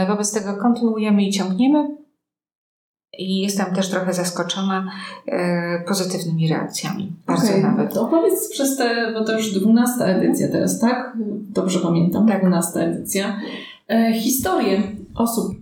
Wobec 0.07 0.33
tego 0.33 0.57
kontynuujemy 0.57 1.24
i 1.24 1.31
ciągniemy. 1.31 2.02
I 3.17 3.41
jestem 3.41 3.75
też 3.75 3.89
trochę 3.89 4.13
zaskoczona 4.13 4.91
e, 5.27 5.84
pozytywnymi 5.88 6.48
reakcjami. 6.48 7.12
Bardzo 7.27 7.48
okay. 7.48 7.62
nawet. 7.62 7.93
To 7.93 8.01
opowiedz 8.01 8.50
przez 8.51 8.77
te, 8.77 9.13
bo 9.13 9.25
to 9.25 9.38
już 9.38 9.53
dwunasta 9.60 10.05
edycja 10.05 10.48
teraz, 10.48 10.79
tak? 10.79 11.17
Dobrze 11.53 11.79
pamiętam, 11.79 12.27
tak. 12.27 12.41
dwunasta 12.41 12.79
edycja. 12.79 13.39
E, 13.89 14.13
historię 14.13 14.82
osób, 15.15 15.55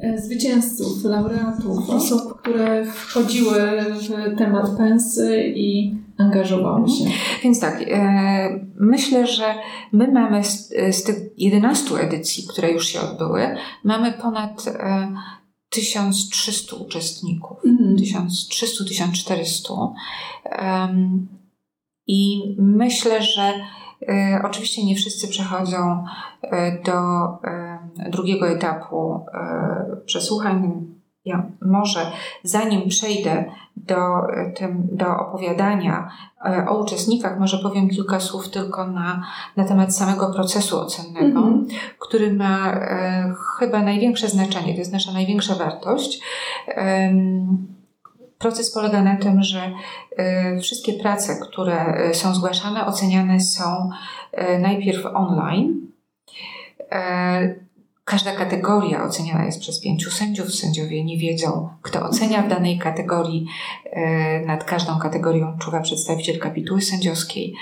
e, 0.00 0.18
zwycięzców, 0.18 1.04
laureatów, 1.04 1.90
osób, 1.90 2.40
które 2.40 2.84
wchodziły 2.84 3.60
w 3.98 4.38
temat 4.38 4.70
pensy 4.76 5.42
i 5.56 5.94
angażowały 6.18 6.88
się. 6.88 7.04
Mhm. 7.04 7.20
Więc 7.42 7.60
tak, 7.60 7.82
e, 7.90 8.60
myślę, 8.76 9.26
że 9.26 9.54
my 9.92 10.12
mamy 10.12 10.44
z, 10.44 10.72
z 10.92 11.02
tych 11.02 11.16
11 11.38 11.94
edycji, 11.94 12.46
które 12.48 12.70
już 12.70 12.86
się 12.86 13.00
odbyły, 13.00 13.56
mamy 13.84 14.12
ponad 14.12 14.64
e, 14.68 15.12
1300 15.68 16.76
uczestników, 16.76 17.58
mm. 17.64 17.96
1300-1400. 17.96 19.92
Um, 20.62 21.28
I 22.06 22.42
myślę, 22.58 23.22
że 23.22 23.54
y, 24.02 24.06
oczywiście 24.44 24.84
nie 24.84 24.96
wszyscy 24.96 25.28
przechodzą 25.28 26.04
y, 26.44 26.48
do 26.84 26.92
drugiego 28.10 28.48
etapu 28.48 29.24
przesłuchań. 30.06 30.95
Ja 31.26 31.46
może 31.62 32.12
zanim 32.42 32.88
przejdę 32.88 33.44
do, 33.76 33.96
tym, 34.54 34.88
do 34.92 35.18
opowiadania 35.18 36.10
e, 36.44 36.66
o 36.68 36.78
uczestnikach, 36.78 37.38
może 37.38 37.58
powiem 37.58 37.88
kilka 37.88 38.20
słów 38.20 38.48
tylko 38.48 38.86
na, 38.86 39.26
na 39.56 39.64
temat 39.64 39.96
samego 39.96 40.32
procesu 40.32 40.80
ocennego, 40.80 41.38
mm 41.38 41.64
-hmm. 41.64 41.74
który 41.98 42.32
ma 42.32 42.72
e, 42.72 43.34
chyba 43.58 43.82
największe 43.82 44.28
znaczenie, 44.28 44.72
to 44.72 44.78
jest 44.78 44.92
nasza 44.92 45.12
największa 45.12 45.54
wartość. 45.54 46.20
Proces 48.38 48.74
polega 48.74 49.02
na 49.02 49.16
tym, 49.16 49.42
że 49.42 49.72
e, 50.16 50.60
wszystkie 50.60 50.92
prace, 50.92 51.36
które 51.42 51.84
e, 51.84 52.14
są 52.14 52.34
zgłaszane, 52.34 52.86
oceniane 52.86 53.40
są 53.40 53.90
najpierw 54.58 55.06
online 55.14 55.86
Każda 58.06 58.36
kategoria 58.36 59.04
oceniana 59.04 59.44
jest 59.44 59.60
przez 59.60 59.80
pięciu 59.80 60.10
sędziów. 60.10 60.54
Sędziowie 60.54 61.04
nie 61.04 61.18
wiedzą, 61.18 61.68
kto 61.82 62.02
ocenia 62.02 62.42
w 62.42 62.48
danej 62.48 62.78
kategorii. 62.78 63.46
E, 63.84 64.40
nad 64.40 64.64
każdą 64.64 64.98
kategorią 64.98 65.58
czuwa 65.58 65.80
przedstawiciel 65.80 66.38
kapituły 66.38 66.82
sędziowskiej. 66.82 67.54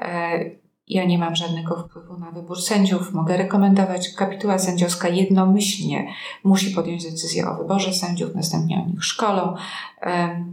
E, 0.00 0.44
ja 0.88 1.04
nie 1.04 1.18
mam 1.18 1.36
żadnego 1.36 1.76
wpływu 1.76 2.18
na 2.18 2.30
wybór 2.30 2.62
sędziów. 2.62 3.12
Mogę 3.12 3.36
rekomendować. 3.36 4.14
Kapituła 4.14 4.58
sędziowska 4.58 5.08
jednomyślnie 5.08 6.06
musi 6.44 6.70
podjąć 6.70 7.04
decyzję 7.04 7.48
o 7.48 7.56
wyborze 7.56 7.92
sędziów, 7.92 8.34
następnie 8.34 8.76
o 8.86 8.88
nich 8.88 9.04
szkolą. 9.04 9.54
E, 10.02 10.44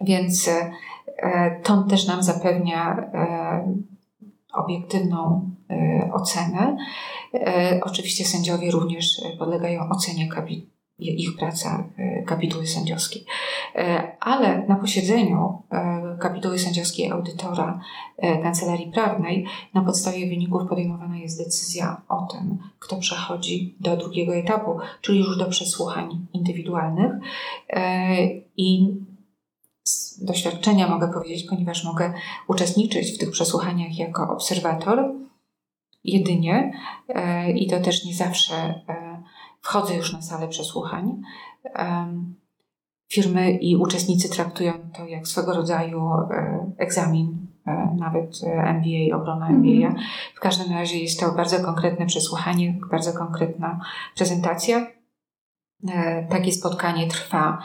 więc 0.00 0.50
to 1.62 1.82
też 1.82 2.06
nam 2.06 2.22
zapewnia 2.22 3.10
obiektywną 4.56 5.50
ocenę. 6.12 6.76
E, 7.34 7.80
oczywiście 7.82 8.24
sędziowie 8.24 8.70
również 8.70 9.22
e, 9.24 9.36
podlegają 9.36 9.88
ocenie 9.88 10.28
ich 10.98 11.36
praca 11.36 11.88
e, 11.96 12.22
kapituły 12.22 12.66
sędziowskiej. 12.66 13.24
Ale 14.20 14.66
na 14.68 14.76
posiedzeniu 14.76 15.62
kapituły 16.20 16.58
sędziowskiej 16.58 17.10
audytora 17.10 17.80
kancelarii 18.42 18.92
prawnej 18.92 19.46
na 19.74 19.84
podstawie 19.84 20.28
wyników 20.28 20.68
podejmowana 20.68 21.18
jest 21.18 21.38
decyzja 21.38 22.02
o 22.08 22.28
tym, 22.32 22.58
kto 22.78 22.96
przechodzi 22.96 23.76
do 23.80 23.96
drugiego 23.96 24.34
etapu, 24.34 24.78
czyli 25.00 25.18
już 25.18 25.38
do 25.38 25.46
przesłuchań 25.46 26.26
indywidualnych. 26.32 27.12
I 28.56 28.94
z 29.88 30.24
doświadczenia 30.24 30.88
mogę 30.88 31.12
powiedzieć, 31.12 31.46
ponieważ 31.48 31.84
mogę 31.84 32.12
uczestniczyć 32.48 33.14
w 33.14 33.18
tych 33.18 33.30
przesłuchaniach 33.30 33.98
jako 33.98 34.28
obserwator, 34.28 35.12
jedynie 36.06 36.72
e, 37.08 37.50
i 37.50 37.66
to 37.66 37.80
też 37.80 38.04
nie 38.04 38.14
zawsze 38.14 38.54
e, 38.54 39.22
wchodzę 39.60 39.96
już 39.96 40.12
na 40.12 40.22
salę 40.22 40.48
przesłuchań. 40.48 41.22
Firmy 43.12 43.52
i 43.52 43.76
uczestnicy 43.76 44.28
traktują 44.28 44.72
to 44.96 45.06
jak 45.06 45.28
swego 45.28 45.54
rodzaju 45.54 46.10
e, 46.10 46.70
egzamin, 46.78 47.46
nawet 47.96 48.40
MBA, 48.44 49.16
obrona 49.16 49.48
MBA. 49.48 49.86
Mhm. 49.86 50.04
W 50.34 50.40
każdym 50.40 50.72
razie 50.72 50.98
jest 50.98 51.20
to 51.20 51.32
bardzo 51.32 51.64
konkretne 51.64 52.06
przesłuchanie, 52.06 52.78
bardzo 52.90 53.12
konkretna 53.12 53.80
prezentacja. 54.16 54.86
Takie 56.30 56.52
spotkanie 56.52 57.06
trwa 57.06 57.58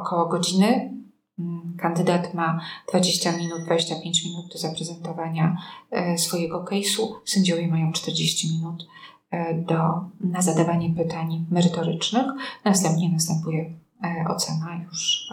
około 0.00 0.26
godziny. 0.26 0.98
Mm, 1.38 1.76
kandydat 1.78 2.34
ma 2.34 2.60
20 2.88 3.36
minut, 3.36 3.64
25 3.64 4.24
minut 4.24 4.52
do 4.52 4.58
zaprezentowania 4.58 5.56
e, 5.90 6.18
swojego 6.18 6.64
case'u. 6.64 7.14
Sędziowie 7.24 7.68
mają 7.68 7.92
40 7.92 8.56
minut 8.56 8.86
e, 9.30 9.54
do, 9.54 9.78
na 10.20 10.42
zadawanie 10.42 10.90
pytań 10.94 11.46
merytorycznych. 11.50 12.26
Następnie 12.64 13.12
następuje 13.12 13.74
e, 14.04 14.24
ocena 14.28 14.80
już 14.84 15.28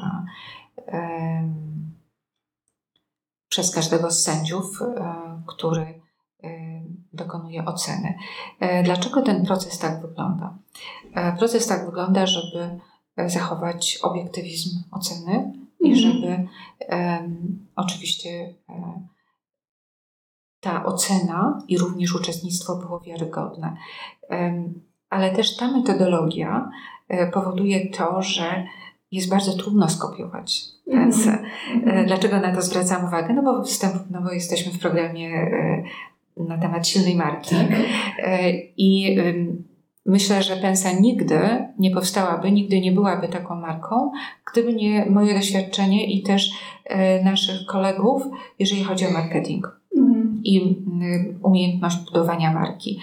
przez 3.49 3.71
każdego 3.71 4.11
z 4.11 4.23
sędziów, 4.23 4.79
który 5.47 6.01
dokonuje 7.13 7.65
oceny. 7.65 8.13
Dlaczego 8.83 9.21
ten 9.21 9.45
proces 9.45 9.79
tak 9.79 10.01
wygląda? 10.01 10.57
Proces 11.37 11.67
tak 11.67 11.85
wygląda, 11.85 12.25
żeby 12.25 12.79
zachować 13.17 13.99
obiektywizm 14.03 14.69
oceny, 14.91 15.53
i 15.79 15.91
mhm. 15.91 16.13
żeby 16.13 16.47
um, 16.89 17.59
oczywiście 17.75 18.53
um, 18.69 19.07
ta 20.59 20.85
ocena 20.85 21.63
i 21.67 21.77
również 21.77 22.15
uczestnictwo 22.15 22.75
było 22.75 22.99
wiarygodne. 22.99 23.77
Um, 24.29 24.81
ale 25.09 25.35
też 25.35 25.57
ta 25.57 25.71
metodologia 25.71 26.71
um, 27.09 27.31
powoduje 27.31 27.89
to, 27.89 28.21
że 28.21 28.67
jest 29.11 29.29
bardzo 29.29 29.53
trudno 29.53 29.89
skopiować 29.89 30.61
pensę. 30.91 31.43
Mm-hmm. 31.75 32.05
Dlaczego 32.05 32.39
na 32.39 32.55
to 32.55 32.61
zwracam 32.61 33.05
uwagę? 33.05 33.33
No 33.33 33.43
bo, 33.43 33.63
wstęp, 33.63 33.93
no 34.09 34.21
bo 34.21 34.31
jesteśmy 34.31 34.71
w 34.71 34.79
programie 34.79 35.51
na 36.37 36.57
temat 36.57 36.87
silnej 36.87 37.15
marki. 37.15 37.55
Tak. 37.55 37.69
I 38.77 39.17
Myślę, 40.05 40.43
że 40.43 40.55
Pensa 40.55 40.91
nigdy 40.91 41.39
nie 41.79 41.91
powstałaby, 41.91 42.51
nigdy 42.51 42.81
nie 42.81 42.91
byłaby 42.91 43.27
taką 43.27 43.55
marką, 43.55 44.11
gdyby 44.51 44.73
nie 44.73 45.05
moje 45.05 45.33
doświadczenie 45.33 46.05
i 46.05 46.23
też 46.23 46.51
e, 46.85 47.23
naszych 47.23 47.65
kolegów, 47.65 48.23
jeżeli 48.59 48.83
chodzi 48.83 49.07
o 49.07 49.11
marketing 49.11 49.79
mhm. 49.97 50.41
i 50.43 50.75
umiejętność 51.43 51.97
budowania 51.97 52.53
marki. 52.53 52.99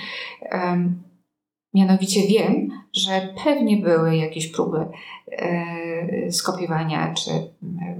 Mianowicie 1.74 2.20
wiem, 2.28 2.68
że 2.92 3.28
pewnie 3.44 3.76
były 3.76 4.16
jakieś 4.16 4.48
próby 4.48 4.86
e, 5.32 6.32
skopiowania 6.32 7.14
czy 7.14 7.30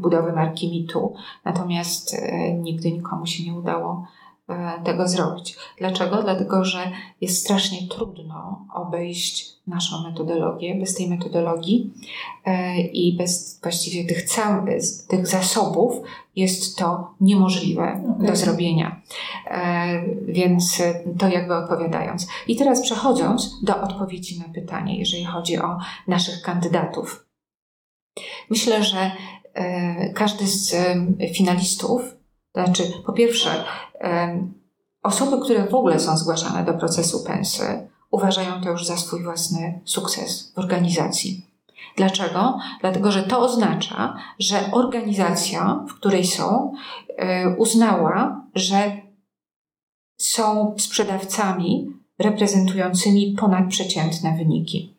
budowy 0.01 0.33
marki 0.33 0.71
mitu, 0.71 1.15
natomiast 1.45 2.17
nigdy 2.61 2.93
nikomu 2.93 3.27
się 3.27 3.45
nie 3.45 3.59
udało 3.59 4.07
tego 4.85 5.09
zrobić. 5.09 5.57
Dlaczego? 5.79 6.23
Dlatego, 6.23 6.65
że 6.65 6.91
jest 7.21 7.45
strasznie 7.45 7.89
trudno 7.89 8.67
obejść 8.75 9.53
naszą 9.67 10.03
metodologię. 10.03 10.75
Bez 10.75 10.95
tej 10.95 11.09
metodologii 11.09 11.91
i 12.93 13.17
bez 13.17 13.61
właściwie 13.63 14.05
tych, 14.05 14.23
całych, 14.23 14.83
tych 15.09 15.27
zasobów 15.27 15.95
jest 16.37 16.79
to 16.79 17.15
niemożliwe 17.21 18.05
okay. 18.17 18.27
do 18.27 18.37
zrobienia. 18.37 19.03
Więc 20.29 20.83
to 21.19 21.29
jakby 21.29 21.55
odpowiadając. 21.55 22.27
I 22.49 22.57
teraz 22.57 22.83
przechodząc 22.83 23.65
do 23.65 23.83
odpowiedzi 23.83 24.39
na 24.39 24.55
pytanie, 24.55 24.99
jeżeli 24.99 25.25
chodzi 25.25 25.59
o 25.59 25.79
naszych 26.09 26.43
kandydatów. 26.43 27.27
Myślę, 28.51 28.85
że 28.85 29.11
każdy 30.15 30.47
z 30.47 30.75
finalistów 31.37 32.03
to 32.53 32.65
znaczy, 32.65 32.83
po 33.07 33.13
pierwsze, 33.13 33.65
osoby, 35.03 35.45
które 35.45 35.67
w 35.67 35.75
ogóle 35.75 36.01
są 36.01 36.17
zgłaszane 36.17 36.65
do 36.65 36.75
procesu 36.75 37.25
pensy, 37.25 37.89
uważają 38.11 38.61
to 38.61 38.71
już 38.71 38.87
za 38.87 38.97
swój 38.97 39.23
własny 39.23 39.81
sukces 39.85 40.53
w 40.55 40.59
organizacji. 40.59 41.47
Dlaczego? 41.97 42.59
Dlatego, 42.81 43.13
że 43.13 43.23
to 43.23 43.41
oznacza, 43.41 44.17
że 44.39 44.71
organizacja, 44.73 45.85
w 45.89 45.95
której 45.95 46.25
są, 46.25 46.73
e, 47.17 47.49
uznała, 47.57 48.45
że 48.55 48.93
są 50.19 50.75
sprzedawcami 50.79 51.93
reprezentującymi 52.19 53.37
ponadprzeciętne 53.41 54.37
wyniki. 54.37 54.97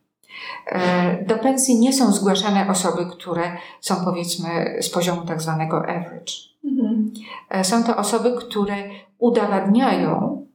E, 0.65 1.25
do 1.25 1.38
pensji 1.38 1.79
nie 1.79 1.93
są 1.93 2.12
zgłaszane 2.12 2.69
osoby, 2.69 3.05
które 3.12 3.57
są 3.81 3.95
powiedzmy 4.05 4.77
z 4.81 4.89
poziomu 4.89 5.22
tak 5.22 5.41
zwanego 5.41 5.77
average. 5.77 6.52
Mhm. 6.63 7.12
E, 7.50 7.63
są 7.63 7.84
to 7.84 7.98
osoby, 7.98 8.36
które 8.38 8.75
udowadniają, 9.17 10.46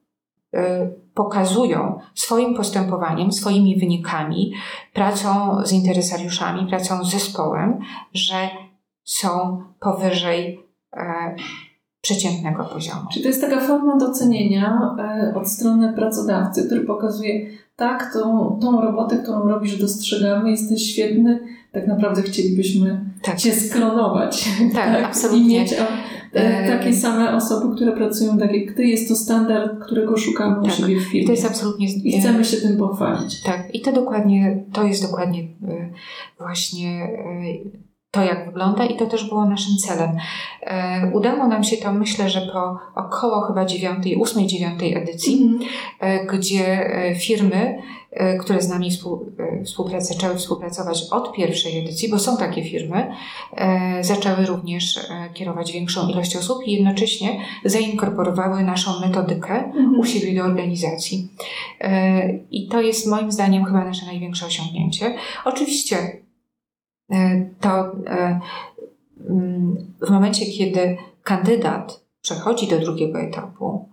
e, 0.55 0.91
pokazują 1.15 2.00
swoim 2.15 2.55
postępowaniem, 2.55 3.33
swoimi 3.33 3.81
wynikami, 3.81 4.53
pracą 4.95 5.59
z 5.65 5.73
interesariuszami, 5.73 6.67
pracą 6.67 7.05
z 7.05 7.11
zespołem, 7.11 7.81
że 8.12 8.49
są 9.05 9.62
powyżej 9.81 10.69
przeciętnego 12.00 12.65
poziomu. 12.65 13.00
Czyli 13.12 13.23
to 13.23 13.29
jest 13.29 13.41
taka 13.41 13.61
forma 13.61 13.97
docenienia 13.97 14.97
od 15.35 15.49
strony 15.49 15.93
pracodawcy, 15.93 16.67
który 16.67 16.81
pokazuje, 16.81 17.47
tak, 17.79 18.13
tą, 18.13 18.59
tą 18.63 18.81
robotę, 18.81 19.17
którą 19.17 19.49
robisz, 19.49 19.77
dostrzegamy, 19.77 20.51
jesteś 20.51 20.93
świetny, 20.93 21.41
tak 21.73 21.87
naprawdę 21.87 22.23
chcielibyśmy 22.23 23.01
tak. 23.23 23.37
Cię 23.37 23.53
sklonować. 23.53 24.49
Tak, 24.75 24.95
tak? 24.95 25.05
absolutnie. 25.05 25.57
I 25.57 25.61
mieć 25.61 25.75
e, 26.33 26.69
takie 26.69 26.95
same 26.95 27.37
osoby, 27.37 27.77
które 27.77 27.93
pracują 27.93 28.39
tak 28.39 28.53
jak 28.53 28.75
Ty. 28.75 28.87
Jest 28.87 29.09
to 29.09 29.17
standard, 29.17 29.85
którego 29.85 30.17
szukamy 30.17 30.55
tak. 30.55 30.65
u 30.65 30.77
siebie 30.77 31.01
w 31.01 31.03
firmie. 31.03 31.27
To 31.27 31.33
jest 31.33 31.47
absolutnie... 31.47 31.87
I 31.87 32.21
chcemy 32.21 32.45
się 32.45 32.57
tym 32.57 32.77
pochwalić. 32.77 33.43
Tak, 33.43 33.75
i 33.75 33.81
to 33.81 33.93
dokładnie, 33.93 34.65
to 34.73 34.85
jest 34.85 35.03
dokładnie 35.03 35.43
e, 35.43 35.91
właśnie 36.39 37.03
e, 37.03 37.88
to, 38.11 38.23
jak 38.25 38.47
wygląda, 38.47 38.85
i 38.87 38.97
to 38.97 39.07
też 39.07 39.29
było 39.29 39.45
naszym 39.45 39.77
celem. 39.77 40.17
E, 40.62 41.11
udało 41.15 41.47
nam 41.49 41.65
się 41.65 41.77
to, 41.77 41.93
myślę, 41.93 42.31
że 42.31 42.41
po 42.41 42.79
około 43.00 43.41
chyba 43.41 43.65
dziewiątej, 43.65 44.17
ósmej, 44.17 44.47
dziewiątej 44.47 44.95
edycji, 44.95 45.43
mm. 46.00 46.27
gdzie 46.27 46.95
e, 46.95 47.15
firmy, 47.15 47.83
które 48.41 48.62
z 48.62 48.69
nami 48.69 48.91
współ, 48.91 49.33
e, 49.38 49.65
współprac, 49.65 50.09
zaczęły 50.09 50.37
współpracować 50.37 51.03
od 51.11 51.33
pierwszej 51.33 51.79
edycji, 51.79 52.09
bo 52.09 52.19
są 52.19 52.37
takie 52.37 52.65
firmy, 52.65 53.15
zaczęły 54.00 54.47
również 54.47 55.00
kierować 55.35 55.73
większą 55.73 56.09
ilość 56.09 56.37
osób 56.37 56.67
i 56.67 56.73
jednocześnie 56.73 57.41
zainkorporowały 57.64 58.62
naszą 58.62 59.01
metodykę 59.01 59.55
mm. 59.55 60.01
u 60.01 60.05
siebie 60.05 60.35
do 60.35 60.44
organizacji. 60.44 61.29
I 62.51 62.68
to 62.68 62.81
jest 62.81 63.07
moim 63.07 63.33
zdaniem 63.33 63.64
chyba 63.64 63.85
nasze 63.85 64.07
największe 64.07 64.47
osiągnięcie. 64.47 65.14
Oczywiście 65.44 65.97
to 67.61 67.92
e, 68.07 68.40
mm, 69.31 69.77
w 70.07 70.11
momencie, 70.11 70.47
kiedy 70.47 70.97
kandydat 71.23 72.05
przechodzi 72.21 72.68
do 72.68 72.79
drugiego 72.79 73.21
etapu, 73.21 73.88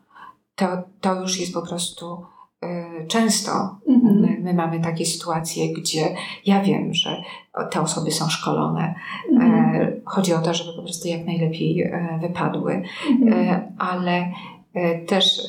to, 0.56 0.68
to 1.02 1.22
już 1.22 1.40
jest 1.40 1.54
po 1.54 1.62
prostu 1.62 2.26
e, 2.62 3.08
często. 3.08 3.52
Mhm. 3.88 4.22
My, 4.22 4.40
my, 4.40 4.54
mamy 4.54 4.80
takie 4.80 5.06
sytuacje, 5.06 5.74
gdzie 5.74 6.16
ja 6.46 6.62
wiem, 6.62 6.94
że 6.94 7.24
te 7.72 7.82
osoby 7.82 8.12
są 8.12 8.30
szkolone. 8.30 8.96
Mhm. 9.32 10.02
Chodzi 10.06 10.34
o 10.34 10.42
to, 10.42 10.54
żeby 10.54 10.74
po 10.74 10.84
prostu 10.84 11.08
jak 11.08 11.26
najlepiej 11.26 11.92
wypadły, 12.22 12.84
mhm. 13.10 13.76
ale 13.78 14.32
też 15.08 15.42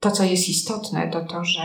to, 0.00 0.10
co 0.10 0.24
jest 0.24 0.48
istotne, 0.48 1.08
to 1.08 1.24
to, 1.24 1.44
że 1.44 1.62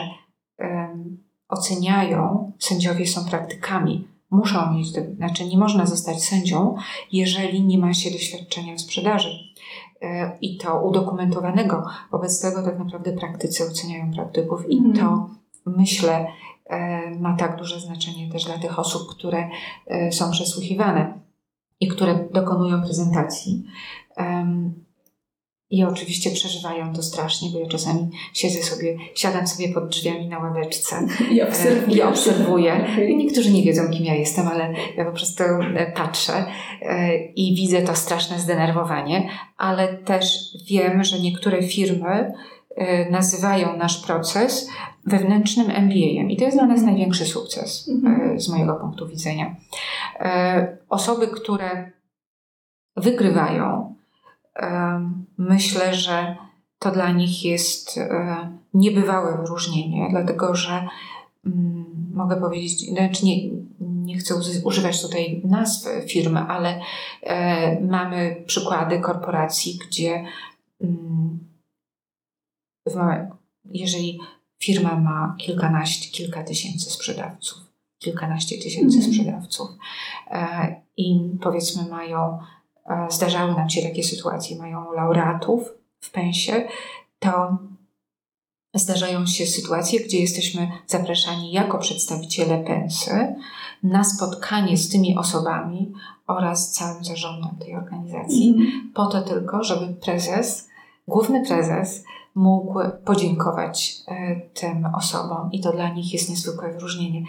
oceniają, 1.50 2.52
sędziowie 2.60 3.08
są 3.08 3.26
praktykami 3.26 4.08
muszą 4.32 4.74
mieć, 4.74 4.88
znaczy 5.16 5.46
nie 5.46 5.58
można 5.58 5.86
zostać 5.86 6.24
sędzią, 6.24 6.76
jeżeli 7.12 7.64
nie 7.64 7.78
ma 7.78 7.94
się 7.94 8.12
doświadczenia 8.12 8.76
w 8.76 8.82
sprzedaży 8.82 9.30
e, 10.02 10.38
i 10.42 10.58
to 10.58 10.82
udokumentowanego. 10.82 11.84
Wobec 12.12 12.42
tego 12.42 12.64
tak 12.64 12.80
naprawdę 12.80 13.12
praktycy 13.14 13.64
oceniają 13.64 14.12
praktyków 14.14 14.70
i 14.70 14.78
mm. 14.78 14.94
to 14.94 15.30
myślę 15.66 16.28
e, 16.66 17.12
ma 17.20 17.36
tak 17.36 17.58
duże 17.58 17.80
znaczenie 17.80 18.32
też 18.32 18.46
dla 18.46 18.58
tych 18.58 18.80
osób, 18.80 19.10
które 19.10 19.50
e, 19.88 20.12
są 20.12 20.32
przesłuchiwane 20.32 21.20
i 21.80 21.88
które 21.88 22.28
dokonują 22.34 22.82
prezentacji. 22.82 23.64
I 25.70 25.84
oczywiście 25.84 26.32
przeżywają 26.32 26.94
to 26.94 27.04
strasznie, 27.04 27.50
bo 27.54 27.60
ja 27.60 27.68
czasami 27.68 28.10
siedzę 28.34 28.64
sobie, 28.64 28.98
siadam 29.16 29.48
sobie 29.48 29.74
pod 29.74 29.90
drzwiami 29.90 30.28
na 30.28 30.40
ławeczce 30.40 31.08
i 31.34 31.42
obserwuję. 31.42 31.98
I 31.98 32.02
obserwuję. 32.02 32.88
Niektórzy 33.18 33.52
nie 33.52 33.64
wiedzą, 33.64 33.82
kim 33.92 34.06
ja 34.06 34.16
jestem, 34.16 34.48
ale 34.48 34.74
ja 34.98 35.06
po 35.06 35.12
prostu 35.12 35.44
e, 35.44 35.92
patrzę 35.92 36.46
e, 36.82 37.18
i 37.18 37.56
widzę 37.56 37.82
to 37.82 37.96
straszne 37.96 38.40
zdenerwowanie, 38.40 39.30
ale 39.58 39.98
też 39.98 40.40
wiem, 40.70 41.04
że 41.04 41.20
niektóre 41.20 41.64
firmy 41.64 42.34
e, 42.76 43.10
nazywają 43.10 43.78
nasz 43.78 44.06
proces 44.06 44.70
wewnętrznym 45.06 45.68
MBA-em. 45.70 46.32
I 46.32 46.38
to 46.38 46.46
jest 46.46 46.58
dla 46.58 46.66
nas 46.66 46.82
największy 46.82 47.26
sukces 47.26 47.90
mhm. 47.90 48.40
z 48.40 48.50
mojego 48.50 48.76
punktu 48.76 49.08
widzenia. 49.08 49.56
Osoby, 50.90 51.28
które 51.28 51.92
wygrywają, 52.96 53.96
myślę, 55.38 55.96
że 55.96 56.36
to 56.80 56.92
dla 56.92 57.12
nich 57.12 57.46
jest 57.46 57.98
e, 57.98 58.58
niebywałe 58.74 59.38
wyróżnienie, 59.38 60.08
dlatego 60.12 60.56
że 60.56 60.88
mm, 61.46 61.86
mogę 62.14 62.36
powiedzieć, 62.36 62.90
znaczy 62.90 63.26
nie, 63.26 63.50
nie 63.80 64.18
chcę 64.18 64.36
używać 64.64 65.02
tutaj 65.02 65.42
nazw 65.46 65.88
firmy, 66.08 66.40
ale 66.40 66.82
e, 67.22 67.82
mamy 67.82 68.44
przykłady 68.48 69.00
korporacji, 69.00 69.80
gdzie 69.88 70.26
mm, 70.82 71.40
jeżeli 73.66 74.20
firma 74.60 74.96
ma 74.96 75.36
kilkanaście, 75.40 76.12
kilka 76.12 76.44
tysięcy 76.44 76.92
sprzedawców, 76.92 77.60
kilkanaście 78.00 78.58
tysięcy 78.58 78.98
mm. 78.98 79.10
sprzedawców 79.10 79.70
e, 80.32 80.82
i 80.98 81.20
powiedzmy 81.42 81.90
mają 81.90 82.40
zdarzały 83.10 83.52
nam 83.52 83.70
się 83.70 83.82
takie 83.82 84.04
sytuacje, 84.04 84.58
mają 84.58 84.92
laureatów 84.92 85.74
w 86.00 86.12
pensie, 86.12 86.68
to 87.20 87.58
zdarzają 88.74 89.26
się 89.26 89.46
sytuacje, 89.46 90.00
gdzie 90.00 90.20
jesteśmy 90.20 90.72
zapraszani 90.88 91.52
jako 91.52 91.78
przedstawiciele 91.78 92.64
pensy 92.64 93.36
na 93.84 94.04
spotkanie 94.04 94.78
z 94.78 94.90
tymi 94.90 95.18
osobami 95.18 95.94
oraz 96.28 96.72
całym 96.72 97.04
zarządem 97.04 97.56
tej 97.60 97.76
organizacji, 97.76 98.50
mm. 98.50 98.92
po 98.94 99.06
to 99.06 99.22
tylko, 99.22 99.64
żeby 99.64 99.94
prezes, 99.94 100.70
główny 101.08 101.46
prezes 101.46 102.04
mógł 102.36 102.80
podziękować 103.06 103.96
e, 104.08 104.36
tym 104.36 104.86
osobom 104.96 105.52
i 105.52 105.62
to 105.62 105.72
dla 105.72 105.90
nich 105.90 106.14
jest 106.14 106.30
niezwykłe 106.30 106.74
wyróżnienie. 106.74 107.24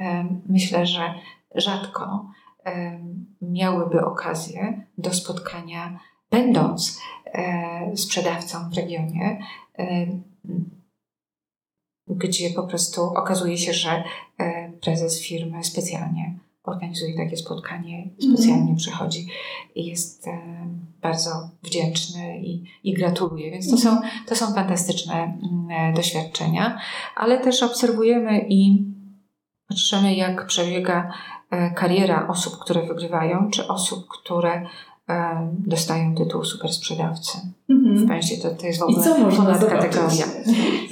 E, 0.00 0.24
myślę, 0.48 0.86
że 0.86 1.14
rzadko 1.54 2.26
miałyby 3.42 4.04
okazję 4.04 4.86
do 4.98 5.14
spotkania, 5.14 5.98
będąc 6.30 7.00
e, 7.26 7.96
sprzedawcą 7.96 8.70
w 8.70 8.76
regionie, 8.76 9.38
gdzie 12.08 12.50
po 12.50 12.62
prostu 12.62 13.02
okazuje 13.02 13.58
się, 13.58 13.72
że 13.72 14.04
e, 14.38 14.72
prezes 14.72 15.22
firmy 15.22 15.64
specjalnie 15.64 16.38
organizuje 16.64 17.16
takie 17.16 17.36
spotkanie, 17.36 18.10
specjalnie 18.18 18.62
mm. 18.62 18.76
przychodzi 18.76 19.26
i 19.74 19.86
jest 19.86 20.26
bardzo 21.02 21.50
wdzięczny 21.62 22.40
i, 22.40 22.64
i 22.84 22.94
gratuluje. 22.94 23.50
Więc 23.50 23.70
to 23.70 23.76
są, 23.76 24.00
to 24.26 24.36
są 24.36 24.54
fantastyczne 24.54 25.14
mm, 25.14 25.94
doświadczenia, 25.94 26.78
ale 27.16 27.38
też 27.38 27.62
obserwujemy 27.62 28.46
i 28.48 28.84
patrzymy, 29.68 30.14
jak 30.14 30.46
przebiega 30.46 31.12
kariera 31.74 32.28
osób, 32.28 32.58
które 32.58 32.86
wygrywają, 32.86 33.50
czy 33.50 33.68
osób, 33.68 34.08
które 34.08 34.66
dostają 35.50 36.14
tytuł 36.14 36.44
super 36.44 36.72
sprzedawcy. 36.72 37.38
Mhm. 37.70 37.96
W 37.96 38.08
państwie 38.08 38.36
to, 38.36 38.50
to 38.50 38.66
jest 38.66 38.80
w 38.80 38.82
ogóle 38.82 39.04
ponad 39.36 39.64
kategoria. 39.64 40.26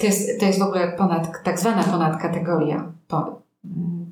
To 0.01 0.07
jest, 0.07 0.40
to 0.40 0.46
jest 0.46 0.59
w 0.59 0.62
ogóle 0.62 0.92
ponad, 0.92 1.42
tak 1.44 1.61
zwana 1.61 1.85
ponad 1.85 2.22
kategoria. 2.22 2.92
Po, 3.09 3.42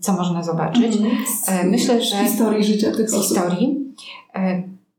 co 0.00 0.12
można 0.12 0.42
zobaczyć? 0.42 0.96
Mhm. 0.96 1.70
Myślę, 1.70 2.02
że. 2.02 2.16
Z 2.16 2.20
historii 2.20 2.64
życia 2.64 2.92
tych 2.92 3.06
osób. 3.06 3.22
historii. 3.22 3.94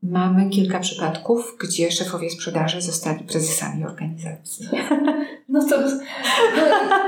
Mamy 0.04 0.50
kilka 0.50 0.80
przypadków, 0.80 1.58
gdzie 1.60 1.92
szefowie 1.92 2.30
sprzedaży 2.30 2.82
zostali 2.82 3.24
prezesami 3.24 3.86
organizacji. 3.86 4.68
No 5.52 5.64
to. 5.70 5.82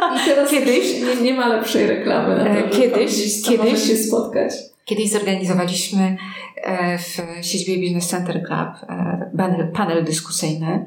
No 0.09 0.15
i 0.15 0.25
teraz 0.25 0.49
kiedyś 0.49 1.01
nie, 1.01 1.21
nie 1.21 1.33
ma 1.33 1.47
lepszej 1.47 1.87
reklamy 1.87 2.35
na 2.35 2.61
to, 2.61 2.69
kiedyś, 2.69 3.41
kiedyś 3.41 3.87
się 3.87 3.97
spotkać. 3.97 4.53
Kiedyś 4.85 5.11
zorganizowaliśmy 5.11 6.17
e, 6.55 6.97
w 6.97 7.17
siedzibie 7.41 7.81
Business 7.81 8.07
Center 8.07 8.43
Club 8.45 8.89
e, 8.89 9.71
panel 9.73 10.03
dyskusyjny, 10.03 10.85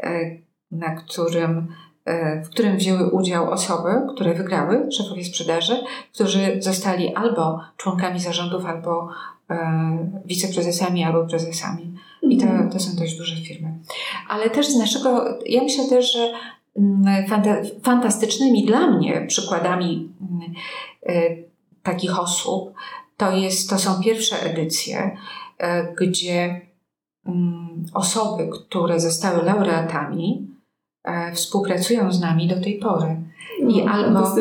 e, 0.00 0.10
na 0.70 0.94
którym, 0.94 1.74
w 2.44 2.48
którym 2.48 2.76
wzięły 2.76 3.10
udział 3.10 3.50
osoby, 3.50 3.88
które 4.14 4.34
wygrały, 4.34 4.92
szefowie 4.92 5.24
sprzedaży, 5.24 5.76
którzy 6.14 6.56
zostali 6.58 7.14
albo 7.14 7.60
członkami 7.76 8.20
zarządów, 8.20 8.64
albo 8.64 9.08
wiceprezesami, 10.24 11.04
albo 11.04 11.26
prezesami. 11.26 11.94
I 12.22 12.38
to, 12.38 12.46
mhm. 12.46 12.70
to 12.70 12.80
są 12.80 12.96
dość 12.96 13.18
duże 13.18 13.36
firmy. 13.36 13.74
Ale 14.28 14.50
też 14.50 14.66
z 14.66 14.78
naszego, 14.78 15.38
ja 15.46 15.62
myślę 15.62 15.88
też, 15.88 16.12
że 16.12 16.32
fantastycznymi 17.82 18.66
dla 18.66 18.90
mnie 18.90 19.26
przykładami 19.28 20.12
mm, 20.20 20.54
takich 21.82 22.20
osób 22.20 22.74
to, 23.18 23.32
jest, 23.32 23.70
to 23.70 23.78
są 23.78 24.02
pierwsze 24.02 24.42
edycje, 24.42 25.16
e, 25.58 25.94
gdzie 25.94 26.60
mm, 27.26 27.86
osoby, 27.94 28.48
które 28.52 29.00
zostały 29.00 29.44
laureatami, 29.44 30.46
e, 31.04 31.32
współpracują 31.32 32.12
z 32.12 32.20
nami 32.20 32.48
do 32.48 32.60
tej 32.60 32.78
pory. 32.78 33.16
I 33.68 33.84
no, 33.84 33.92
albo, 33.92 34.34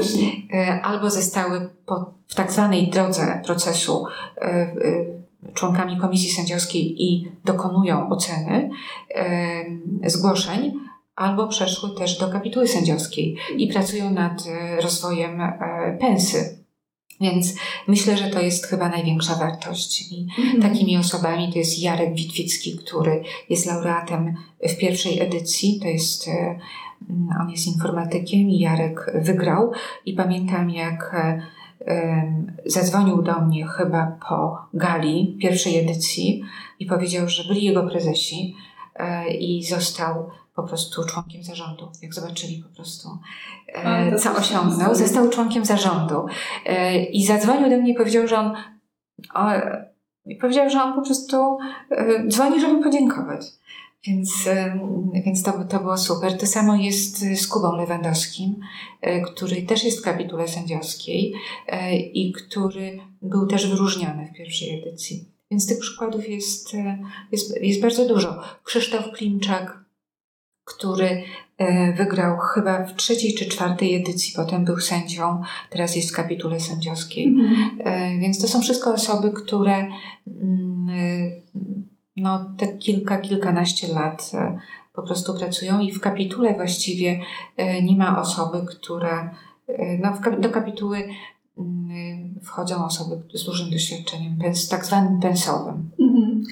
albo 0.84 1.10
zostały 1.10 1.69
po, 1.86 2.13
w 2.28 2.36
tak 2.36 2.52
zwanej 2.52 2.88
drodze 2.88 3.41
procesu 3.45 4.06
członkami 5.54 5.97
komisji 5.97 6.32
sędziowskiej 6.32 7.04
i 7.04 7.32
dokonują 7.45 8.10
oceny 8.10 8.69
zgłoszeń, 10.06 10.80
albo 11.17 11.47
przeszły 11.47 11.95
też 11.95 12.17
do 12.17 12.30
kapituły 12.30 12.67
sędziowskiej 12.67 13.38
i 13.58 13.67
pracują 13.67 14.10
nad 14.10 14.43
rozwojem 14.82 15.41
pensy 15.99 16.58
więc 17.21 17.56
myślę, 17.88 18.17
że 18.17 18.30
to 18.30 18.41
jest 18.41 18.65
chyba 18.65 18.89
największa 18.89 19.36
wartość. 19.36 20.12
I 20.12 20.27
mhm. 20.39 20.62
takimi 20.62 20.97
osobami 20.97 21.53
to 21.53 21.60
jest 21.60 21.80
Jarek 21.80 22.15
Witwicki, 22.15 22.77
który 22.77 23.23
jest 23.49 23.65
laureatem 23.65 24.34
w 24.69 24.77
pierwszej 24.77 25.19
edycji. 25.19 25.80
To 25.82 25.88
jest, 25.88 26.27
e, 26.27 26.60
on 27.41 27.49
jest 27.49 27.67
informatykiem 27.67 28.39
i 28.39 28.60
Jarek 28.60 29.12
wygrał. 29.15 29.71
I 30.06 30.13
pamiętam, 30.13 30.69
jak 30.69 31.15
e, 31.88 32.43
zadzwonił 32.65 33.21
do 33.21 33.41
mnie 33.41 33.67
chyba 33.67 34.17
po 34.30 34.58
gali 34.73 35.38
pierwszej 35.41 35.77
edycji 35.77 36.43
i 36.80 36.86
powiedział, 36.86 37.30
że 37.30 37.43
byli 37.43 37.65
jego 37.65 37.89
prezesi 37.89 38.56
e, 38.95 39.34
i 39.34 39.63
został 39.63 40.30
po 40.58 40.63
prostu 40.63 41.04
członkiem 41.04 41.43
zarządu, 41.43 41.91
jak 42.02 42.13
zobaczyli 42.13 42.63
po 42.63 42.76
prostu, 42.76 43.10
e, 43.67 44.15
co 44.15 44.36
osiągnął. 44.36 44.96
Został 44.96 45.30
członkiem 45.30 45.65
zarządu 45.65 46.26
e, 46.65 47.04
i 47.04 47.26
zadzwonił 47.26 47.70
do 47.70 47.78
mnie 47.78 47.91
i 47.91 47.96
powiedział, 47.96 48.28
że 48.28 48.38
on, 48.38 48.56
o, 49.34 49.46
powiedział, 50.41 50.70
że 50.70 50.84
on 50.84 50.93
po 50.93 51.02
prostu 51.02 51.58
e, 51.91 52.28
dzwoni, 52.28 52.62
żeby 52.62 52.84
podziękować. 52.84 53.41
Więc, 54.08 54.48
e, 54.48 54.80
więc 55.26 55.43
to, 55.43 55.65
to 55.70 55.80
było 55.80 55.98
super. 55.98 56.38
To 56.38 56.46
samo 56.48 56.76
jest 56.76 57.20
z 57.20 57.48
Kubą 57.48 57.76
Lewandowskim, 57.76 58.56
e, 59.02 59.22
który 59.22 59.62
też 59.62 59.84
jest 59.84 60.00
w 60.00 60.04
kapitule 60.04 60.48
sędziowskiej 60.48 61.34
e, 61.67 61.98
i 61.98 62.32
który 62.32 63.00
był 63.22 63.48
też 63.48 63.67
wyróżniony 63.67 64.28
w 64.28 64.38
pierwszej 64.38 64.80
edycji. 64.80 65.26
Więc 65.52 65.67
tych 65.67 65.80
przykładów 65.80 66.30
jest, 66.30 66.74
jest, 67.32 67.62
jest 67.62 67.82
bardzo 67.82 68.08
dużo. 68.08 68.41
Krzysztof 68.63 69.12
Klimczak, 69.12 69.87
który 70.67 71.23
e, 71.58 71.93
wygrał 71.93 72.38
chyba 72.38 72.84
w 72.84 72.95
trzeciej 72.95 73.34
czy 73.34 73.45
czwartej 73.45 73.95
edycji, 73.95 74.34
potem 74.36 74.65
był 74.65 74.80
sędzią, 74.80 75.41
teraz 75.69 75.95
jest 75.95 76.10
w 76.12 76.15
kapitule 76.15 76.60
sędziowskiej. 76.60 77.25
Mm. 77.25 78.19
Więc 78.19 78.41
to 78.41 78.47
są 78.47 78.62
wszystko 78.62 78.93
osoby, 78.93 79.32
które 79.32 79.75
mm, 79.75 80.89
e, 80.89 81.32
no, 82.17 82.45
te 82.58 82.67
kilka, 82.67 83.17
kilkanaście 83.17 83.88
lat 83.88 84.32
po 84.93 85.03
prostu 85.03 85.34
pracują 85.34 85.80
i 85.80 85.91
w 85.91 85.99
kapitule 85.99 86.53
właściwie 86.53 87.19
nie 87.84 87.95
ma 87.95 88.21
osoby, 88.21 88.65
która 88.69 89.36
no, 89.99 90.38
do 90.39 90.49
kapituły 90.49 91.10
mm, 91.58 92.39
wchodzą 92.43 92.86
osoby 92.86 93.21
z 93.34 93.45
dużym 93.45 93.69
doświadczeniem, 93.69 94.39
tak 94.69 94.86
zwanym 94.86 95.19
pensowym. 95.19 95.89
Mm. 95.99 96.43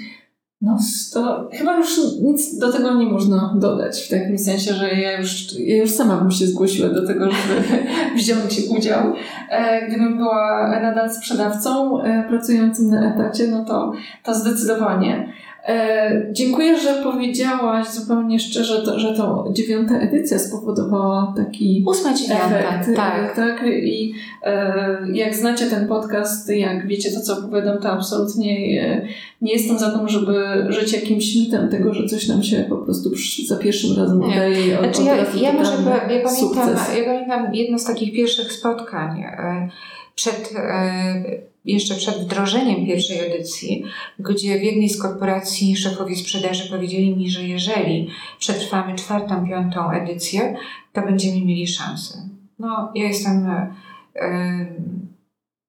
No, 0.61 0.77
to 1.13 1.49
chyba 1.53 1.77
już 1.77 1.99
nic 2.21 2.57
do 2.57 2.71
tego 2.71 2.93
nie 2.93 3.05
można 3.05 3.55
dodać, 3.59 4.01
w 4.01 4.09
takim 4.09 4.37
sensie, 4.37 4.73
że 4.73 4.89
ja 4.89 5.19
już, 5.19 5.59
ja 5.59 5.77
już 5.77 5.91
sama 5.91 6.17
bym 6.17 6.31
się 6.31 6.47
zgłosiła 6.47 6.89
do 6.89 7.07
tego, 7.07 7.31
żeby 7.31 7.61
wziąć 8.15 8.61
udział. 8.69 9.13
E, 9.49 9.87
gdybym 9.87 10.17
była 10.17 10.67
nadal 10.81 11.13
sprzedawcą 11.13 12.01
e, 12.01 12.23
pracującym 12.29 12.89
na 12.89 13.13
etacie, 13.13 13.47
no 13.47 13.65
to, 13.65 13.93
to 14.23 14.35
zdecydowanie. 14.35 15.33
E, 15.67 16.11
dziękuję, 16.31 16.79
że 16.79 17.03
powiedziałaś 17.03 17.87
zupełnie 17.87 18.39
szczerze, 18.39 18.81
to, 18.81 18.99
że 18.99 19.13
to 19.13 19.49
dziewiąta 19.51 19.99
edycja 19.99 20.39
spowodowała 20.39 21.33
taki 21.37 21.83
Ósma 21.87 22.13
dziewiąta, 22.13 22.59
efekt. 22.59 22.95
Tak. 22.95 23.35
tak. 23.35 23.63
I 23.67 24.13
e, 24.43 24.97
jak 25.13 25.35
znacie 25.35 25.65
ten 25.65 25.87
podcast, 25.87 26.49
jak 26.49 26.87
wiecie 26.87 27.11
to, 27.11 27.21
co 27.21 27.37
opowiadam, 27.37 27.77
to 27.77 27.89
absolutnie 27.89 28.81
e, 28.81 29.07
nie 29.41 29.53
jestem 29.53 29.79
za 29.79 29.97
tym, 29.97 30.09
żeby 30.09 30.65
żyć 30.69 30.93
jakimś 30.93 31.35
mitem 31.35 31.69
tego, 31.69 31.93
że 31.93 32.07
coś 32.07 32.27
nam 32.27 32.43
się 32.43 32.65
po 32.69 32.77
prostu 32.77 33.11
przy, 33.11 33.47
za 33.47 33.57
pierwszym 33.57 33.97
razem 33.97 34.21
udaje. 34.21 34.67
Nie. 34.67 34.77
Znaczy 34.77 35.03
ja, 35.03 35.15
ja 35.15 35.53
może 35.53 35.71
ja 35.71 36.23
pamiętam, 36.23 36.69
ja 36.97 37.05
pamiętam 37.05 37.53
jedno 37.53 37.79
z 37.79 37.85
takich 37.85 38.13
pierwszych 38.13 38.51
spotkań 38.51 39.21
e, 39.21 39.69
przed 40.15 40.53
e, 40.55 41.23
jeszcze 41.65 41.95
przed 41.95 42.15
wdrożeniem 42.15 42.85
pierwszej 42.85 43.19
edycji, 43.19 43.83
gdzie 44.19 44.59
w 44.59 44.63
jednej 44.63 44.89
z 44.89 45.01
korporacji 45.01 45.77
szefowie 45.77 46.15
sprzedaży 46.15 46.69
powiedzieli 46.69 47.17
mi, 47.17 47.29
że 47.29 47.43
jeżeli 47.43 48.09
przetrwamy 48.39 48.95
czwartą, 48.95 49.47
piątą 49.47 49.91
edycję, 49.91 50.57
to 50.93 51.01
będziemy 51.01 51.45
mieli 51.45 51.67
szansę. 51.67 52.29
No, 52.59 52.91
ja 52.95 53.07
jestem, 53.07 53.67
yy, 54.15 54.21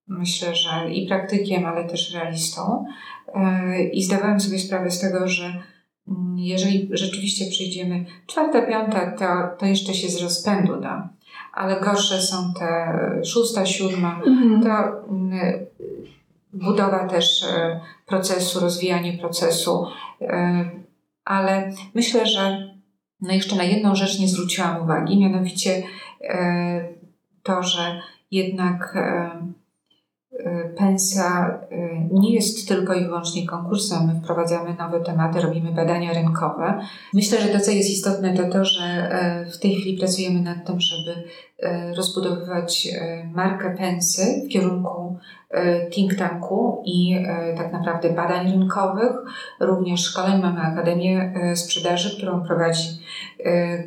myślę, 0.08 0.54
że 0.54 0.90
i 0.92 1.06
praktykiem, 1.06 1.66
ale 1.66 1.84
też 1.84 2.14
realistą 2.14 2.84
i 3.92 4.02
zdawałam 4.02 4.40
sobie 4.40 4.58
sprawę 4.58 4.90
z 4.90 5.00
tego, 5.00 5.28
że 5.28 5.62
mm, 6.08 6.38
jeżeli 6.38 6.88
rzeczywiście 6.90 7.50
przyjdziemy 7.50 8.04
czwarta, 8.26 8.62
piąta, 8.62 9.10
to, 9.10 9.58
to 9.58 9.66
jeszcze 9.66 9.94
się 9.94 10.08
z 10.08 10.22
rozpędu 10.22 10.80
da 10.80 11.15
ale 11.56 11.80
gorsze 11.80 12.22
są 12.22 12.52
te 12.54 12.94
szósta, 13.24 13.66
siódma, 13.66 14.20
mhm. 14.26 14.62
to 14.62 14.68
mm, 15.08 15.66
budowa 16.52 17.08
też 17.08 17.42
e, 17.44 17.80
procesu, 18.06 18.60
rozwijanie 18.60 19.18
procesu, 19.18 19.86
e, 20.20 20.70
ale 21.24 21.72
myślę, 21.94 22.26
że 22.26 22.70
no 23.20 23.32
jeszcze 23.32 23.56
na 23.56 23.64
jedną 23.64 23.94
rzecz 23.94 24.18
nie 24.18 24.28
zwróciłam 24.28 24.82
uwagi, 24.82 25.20
mianowicie 25.20 25.82
to, 27.42 27.62
że 27.62 28.00
jednak 28.30 28.94
Pensja 30.76 31.58
y, 31.72 32.08
nie 32.12 32.34
jest 32.34 32.68
tylko 32.68 32.94
i 32.94 33.04
wyłącznie 33.04 33.46
konkursem. 33.46 34.06
My 34.06 34.20
wprowadzamy 34.20 34.74
nowe 34.78 35.00
tematy, 35.00 35.40
robimy 35.40 35.72
badania 35.72 36.12
rynkowe. 36.12 36.80
Myślę, 37.14 37.40
że 37.40 37.48
to, 37.48 37.60
co 37.60 37.70
jest 37.70 37.90
istotne, 37.90 38.34
to 38.34 38.50
to, 38.50 38.64
że 38.64 38.84
e, 38.84 39.46
w 39.50 39.58
tej 39.58 39.74
chwili 39.74 39.98
pracujemy 39.98 40.40
nad 40.40 40.66
tym, 40.66 40.80
żeby 40.80 41.14
e, 41.58 41.94
rozbudowywać 41.94 42.88
e, 42.92 43.24
markę 43.34 43.74
pensy 43.78 44.42
w 44.46 44.48
kierunku 44.48 45.18
think 45.90 46.14
tanku 46.14 46.82
i 46.84 47.16
tak 47.56 47.72
naprawdę 47.72 48.10
badań 48.10 48.50
rynkowych, 48.52 49.12
również 49.60 50.00
szkoleń. 50.04 50.42
Mamy 50.42 50.60
Akademię 50.60 51.34
Sprzedaży, 51.54 52.16
którą 52.16 52.44
prowadzi 52.46 52.88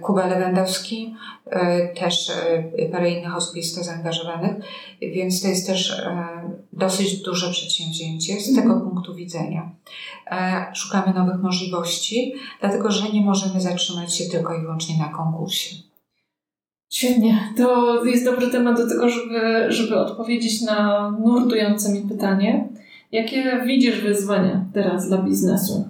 Kuba 0.02 0.28
Lewandowski, 0.28 1.16
też 2.00 2.32
parę 2.92 3.10
innych 3.10 3.36
osób 3.36 3.56
jest 3.56 3.78
to 3.78 3.84
zaangażowanych, 3.84 4.56
więc 5.02 5.42
to 5.42 5.48
jest 5.48 5.68
też 5.68 6.02
dosyć 6.74 7.22
duże 7.22 7.52
przedsięwzięcie 7.52 8.40
z 8.42 8.56
tego 8.56 8.74
mm. 8.74 8.82
punktu 8.82 9.16
widzenia. 9.16 9.72
Szukamy 10.74 11.14
nowych 11.14 11.42
możliwości, 11.42 12.34
dlatego 12.60 12.92
że 12.92 13.10
nie 13.10 13.22
możemy 13.22 13.62
zatrzymać 13.62 14.16
się 14.16 14.26
tylko 14.26 14.56
i 14.56 14.62
wyłącznie 14.62 14.98
na 14.98 15.10
konkursie. 15.10 15.76
Świetnie. 16.90 17.54
To 17.58 18.06
jest 18.06 18.26
dobry 18.26 18.48
temat 18.48 18.78
do 18.78 18.90
tego, 18.90 19.10
żeby, 19.10 19.66
żeby 19.70 19.96
odpowiedzieć 19.96 20.62
na 20.62 21.12
nurtujące 21.12 21.94
mi 21.94 22.02
pytanie. 22.02 22.70
Jakie 23.12 23.64
widzisz 23.66 24.02
wyzwania 24.02 24.66
teraz 24.74 25.08
dla 25.08 25.18
biznesu? 25.18 25.86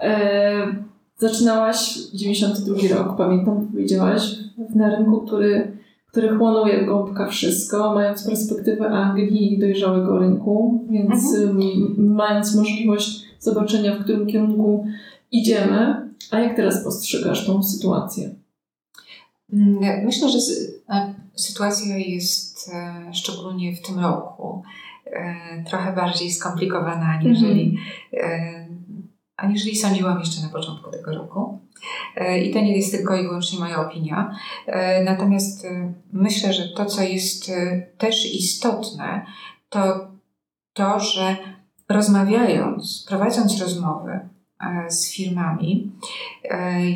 E, 0.00 0.66
zaczynałaś 1.18 1.98
92 2.14 2.96
rok, 2.96 3.16
pamiętam, 3.16 3.66
powiedziałaś, 3.66 4.22
na 4.74 4.96
rynku, 4.96 5.20
który, 5.20 5.76
który 6.14 6.36
chłonął 6.36 6.66
jak 6.66 6.86
gąbka 6.86 7.26
wszystko, 7.26 7.94
mając 7.94 8.26
perspektywę 8.26 8.88
Anglii 8.88 9.54
i 9.54 9.58
dojrzałego 9.58 10.18
rynku, 10.18 10.84
więc 10.90 11.34
mhm. 11.34 12.14
mając 12.14 12.54
możliwość 12.54 13.22
zobaczenia, 13.38 13.94
w 13.94 14.02
którym 14.02 14.26
kierunku 14.26 14.86
idziemy. 15.30 16.10
A 16.30 16.38
jak 16.38 16.56
teraz 16.56 16.84
postrzegasz 16.84 17.46
tą 17.46 17.62
sytuację? 17.62 18.34
Mm, 19.52 20.04
myślę, 20.04 20.28
że 20.28 20.38
sytuacja 21.34 21.96
jest 21.96 22.70
e, 22.74 23.14
szczególnie 23.14 23.76
w 23.76 23.82
tym 23.82 23.98
roku 23.98 24.62
e, 25.06 25.64
trochę 25.64 25.92
bardziej 25.92 26.32
skomplikowana 26.32 27.06
aniżeli, 27.06 27.78
mm-hmm. 28.12 28.66
aniżeli 29.36 29.76
sądziłam 29.76 30.18
jeszcze 30.18 30.42
na 30.42 30.48
początku 30.48 30.90
tego 30.90 31.14
roku. 31.14 31.58
I 32.42 32.50
to 32.50 32.60
nie 32.60 32.76
jest 32.76 32.92
tylko 32.92 33.16
i 33.16 33.22
wyłącznie 33.22 33.58
moja 33.58 33.86
opinia. 33.86 34.36
Natomiast 35.04 35.66
myślę, 36.12 36.52
że 36.52 36.68
to, 36.68 36.84
co 36.84 37.02
jest 37.02 37.52
też 37.98 38.34
istotne, 38.34 39.26
to 39.68 40.08
to, 40.72 41.00
że 41.00 41.36
rozmawiając, 41.88 43.04
prowadząc 43.08 43.60
rozmowy 43.60 44.28
z 44.88 45.12
firmami, 45.12 45.92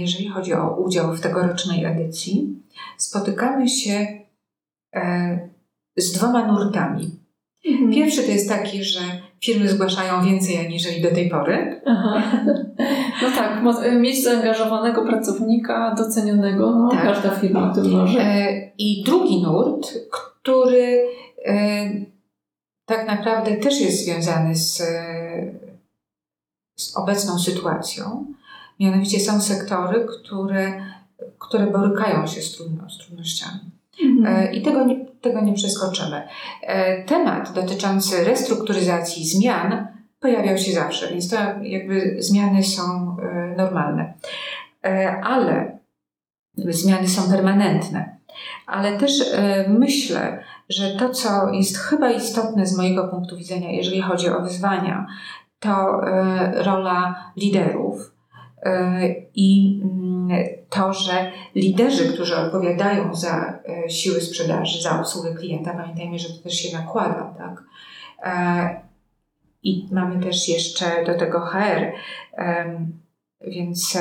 jeżeli 0.00 0.28
chodzi 0.28 0.54
o 0.54 0.76
udział 0.76 1.16
w 1.16 1.20
tegorocznej 1.20 1.84
edycji, 1.84 2.62
spotykamy 2.96 3.68
się 3.68 4.06
z 5.96 6.12
dwoma 6.12 6.46
nurtami. 6.46 7.10
Mhm. 7.66 7.92
Pierwszy 7.92 8.22
to 8.22 8.30
jest 8.30 8.48
taki, 8.48 8.84
że 8.84 9.00
firmy 9.44 9.68
zgłaszają 9.68 10.24
więcej 10.24 10.66
aniżeli 10.66 11.02
do 11.02 11.10
tej 11.10 11.30
pory. 11.30 11.80
Aha. 11.86 12.22
No 13.22 13.30
tak, 13.36 13.62
mieć 14.00 14.24
zaangażowanego 14.24 15.02
pracownika, 15.02 15.94
docenionego, 15.94 16.70
no 16.70 16.88
tak. 16.90 17.02
każda 17.02 17.30
firma 17.30 17.74
tym 17.74 17.90
może. 17.90 18.20
I 18.78 19.02
drugi 19.04 19.42
nurt, 19.42 19.94
który 20.10 21.04
tak 22.86 23.06
naprawdę 23.06 23.56
też 23.56 23.80
jest 23.80 24.04
związany 24.04 24.56
z, 24.56 24.82
z 26.78 26.96
obecną 26.96 27.38
sytuacją. 27.38 28.26
Mianowicie 28.80 29.20
są 29.20 29.40
sektory, 29.40 30.06
które, 30.06 30.82
które 31.38 31.66
borykają 31.66 32.26
się 32.26 32.42
z, 32.42 32.52
trudno, 32.52 32.90
z 32.90 32.98
trudnościami. 32.98 33.67
Mhm. 34.02 34.26
E, 34.26 34.52
I 34.52 34.62
tego 34.62 34.84
nie, 34.84 35.06
tego 35.06 35.40
nie 35.40 35.52
przeskoczymy. 35.52 36.22
E, 36.62 37.04
temat 37.04 37.52
dotyczący 37.52 38.24
restrukturyzacji, 38.24 39.26
zmian 39.26 39.86
pojawiał 40.20 40.58
się 40.58 40.72
zawsze, 40.72 41.08
więc 41.08 41.30
to 41.30 41.36
jakby 41.62 42.16
zmiany 42.18 42.64
są 42.64 42.82
e, 43.22 43.54
normalne. 43.56 44.14
Ale 45.22 45.78
zmiany 46.56 47.08
są 47.08 47.30
permanentne. 47.30 48.16
Ale 48.66 48.98
też 48.98 49.12
myślę, 49.68 50.42
że 50.68 50.90
to, 50.90 51.10
co 51.10 51.52
jest 51.52 51.78
chyba 51.78 52.10
istotne 52.10 52.66
z 52.66 52.76
mojego 52.76 53.08
punktu 53.08 53.36
widzenia, 53.36 53.70
jeżeli 53.70 54.02
chodzi 54.02 54.28
o 54.28 54.42
wyzwania, 54.42 55.06
to 55.60 56.00
rola 56.54 57.32
liderów 57.36 58.14
i 59.34 59.80
mm, 59.84 60.07
to, 60.70 60.92
że 60.92 61.32
liderzy, 61.54 62.12
którzy 62.12 62.36
odpowiadają 62.36 63.14
za 63.14 63.58
e, 63.86 63.90
siły 63.90 64.20
sprzedaży, 64.20 64.82
za 64.82 65.00
obsługę 65.00 65.34
klienta, 65.34 65.74
pamiętajmy, 65.74 66.18
że 66.18 66.28
to 66.28 66.42
też 66.42 66.54
się 66.54 66.78
nakłada, 66.78 67.34
tak? 67.38 67.64
I 69.62 69.88
mamy 69.92 70.24
też 70.24 70.48
jeszcze 70.48 71.04
do 71.06 71.14
tego 71.14 71.40
HR, 71.40 71.92
więc 73.40 73.98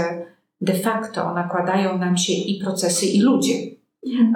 de 0.62 0.74
facto 0.74 1.34
nakładają 1.34 1.98
nam 1.98 2.18
się 2.18 2.34
i 2.34 2.62
procesy, 2.64 3.06
i 3.06 3.22
ludzie. 3.22 3.54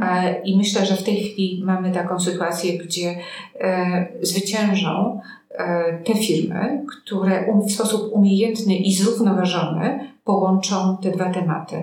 E, 0.01 0.41
I 0.43 0.57
myślę, 0.57 0.85
że 0.85 0.95
w 0.95 1.03
tej 1.03 1.23
chwili 1.23 1.63
mamy 1.65 1.91
taką 1.91 2.19
sytuację, 2.19 2.77
gdzie 2.77 3.15
e, 3.59 4.07
zwyciężą 4.21 5.21
e, 5.51 5.97
te 6.03 6.15
firmy, 6.15 6.85
które 6.87 7.45
um, 7.47 7.61
w 7.61 7.71
sposób 7.71 8.13
umiejętny 8.13 8.75
i 8.75 8.93
zrównoważony 8.93 9.99
połączą 10.31 10.97
te 11.01 11.11
dwa 11.11 11.33
tematy. 11.33 11.75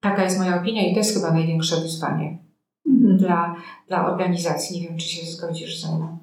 Taka 0.00 0.24
jest 0.24 0.38
moja 0.38 0.60
opinia 0.60 0.86
i 0.86 0.92
to 0.92 0.98
jest 0.98 1.14
chyba 1.14 1.32
największe 1.32 1.76
wyzwanie 1.76 2.38
mhm. 2.86 3.16
dla, 3.16 3.56
dla 3.88 4.06
organizacji. 4.06 4.80
Nie 4.80 4.88
wiem, 4.88 4.98
czy 4.98 5.08
się 5.08 5.26
zgodzisz 5.26 5.80
ze 5.80 5.96
mną. 5.96 6.18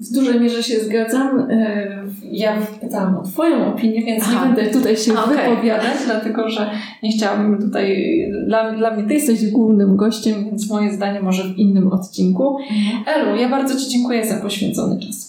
W 0.00 0.12
dużej 0.14 0.40
mierze 0.40 0.62
się 0.62 0.80
zgadzam. 0.80 1.50
E, 1.50 1.86
ja 2.22 2.56
pytałam 2.80 3.16
o 3.16 3.22
Twoją 3.22 3.74
opinię, 3.74 4.02
więc 4.02 4.24
Aha. 4.26 4.32
nie 4.32 4.54
będę 4.54 4.70
tutaj 4.70 4.96
się 4.96 5.12
okay. 5.12 5.36
wypowiadać, 5.36 5.96
dlatego 6.06 6.48
że 6.48 6.70
nie 7.02 7.12
chciałabym 7.12 7.62
tutaj. 7.62 8.06
Dla, 8.46 8.72
dla 8.72 8.90
mnie 8.90 9.08
Ty 9.08 9.14
jesteś 9.14 9.50
głównym 9.50 9.96
gościem, 9.96 10.44
więc 10.44 10.70
moje 10.70 10.92
zdanie 10.92 11.20
może 11.20 11.44
w 11.44 11.56
innym 11.58 11.92
odcinku. 11.92 12.58
Mhm. 12.58 13.04
Elu, 13.06 13.36
ja 13.36 13.48
bardzo 13.48 13.80
Ci 13.80 13.90
dziękuję 13.90 14.26
za 14.26 14.36
poświęcony 14.36 15.00
czas. 15.00 15.25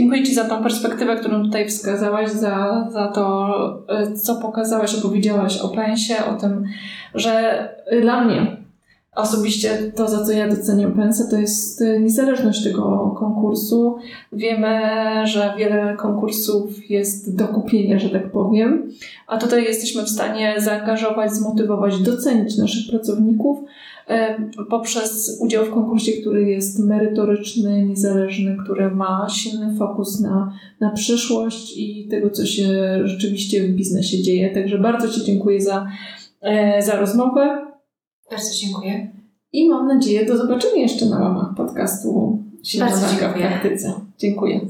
Dziękuję 0.00 0.22
Ci 0.22 0.34
za 0.34 0.44
tą 0.44 0.62
perspektywę, 0.62 1.16
którą 1.16 1.42
tutaj 1.42 1.68
wskazałaś, 1.68 2.30
za, 2.30 2.86
za 2.92 3.08
to, 3.08 3.48
e, 3.88 4.12
co 4.12 4.36
pokazałaś, 4.36 4.94
opowiedziałaś 4.94 5.58
o 5.58 5.68
pensie, 5.68 6.14
o 6.30 6.34
tym, 6.34 6.64
że 7.14 7.68
dla 8.02 8.24
mnie 8.24 8.56
Osobiście 9.16 9.92
to, 9.96 10.08
za 10.08 10.24
co 10.24 10.32
ja 10.32 10.48
doceniam 10.48 10.92
pensę, 10.92 11.28
to 11.30 11.36
jest 11.36 11.84
niezależność 12.00 12.64
tego 12.64 13.14
konkursu. 13.18 13.96
Wiemy, 14.32 14.80
że 15.24 15.54
wiele 15.58 15.96
konkursów 15.96 16.90
jest 16.90 17.36
do 17.36 17.48
kupienia, 17.48 17.98
że 17.98 18.08
tak 18.08 18.32
powiem, 18.32 18.90
a 19.26 19.38
tutaj 19.38 19.64
jesteśmy 19.64 20.02
w 20.02 20.08
stanie 20.08 20.54
zaangażować, 20.58 21.32
zmotywować, 21.32 21.98
docenić 21.98 22.58
naszych 22.58 22.90
pracowników 22.90 23.58
y, 23.60 24.64
poprzez 24.70 25.38
udział 25.40 25.64
w 25.64 25.70
konkursie, 25.70 26.12
który 26.12 26.50
jest 26.50 26.78
merytoryczny, 26.78 27.82
niezależny, 27.86 28.56
który 28.64 28.90
ma 28.90 29.26
silny 29.30 29.76
fokus 29.78 30.20
na, 30.20 30.52
na 30.80 30.90
przyszłość 30.90 31.78
i 31.78 32.08
tego, 32.10 32.30
co 32.30 32.46
się 32.46 32.68
rzeczywiście 33.04 33.62
w 33.62 33.70
biznesie 33.70 34.22
dzieje. 34.22 34.50
Także 34.50 34.78
bardzo 34.78 35.08
Ci 35.08 35.24
dziękuję 35.24 35.60
za, 35.60 35.86
y, 36.78 36.82
za 36.82 36.96
rozmowę. 36.96 37.69
Bardzo 38.30 38.54
dziękuję. 38.54 39.12
I 39.52 39.68
mam 39.68 39.86
nadzieję 39.86 40.26
do 40.26 40.36
zobaczenia 40.36 40.82
jeszcze 40.82 41.06
na 41.06 41.18
łamach 41.18 41.54
podcastu 41.56 42.38
Śniadanka 42.64 43.28
w 43.28 43.34
praktyce. 43.34 43.92
Dziękuję. 44.18 44.60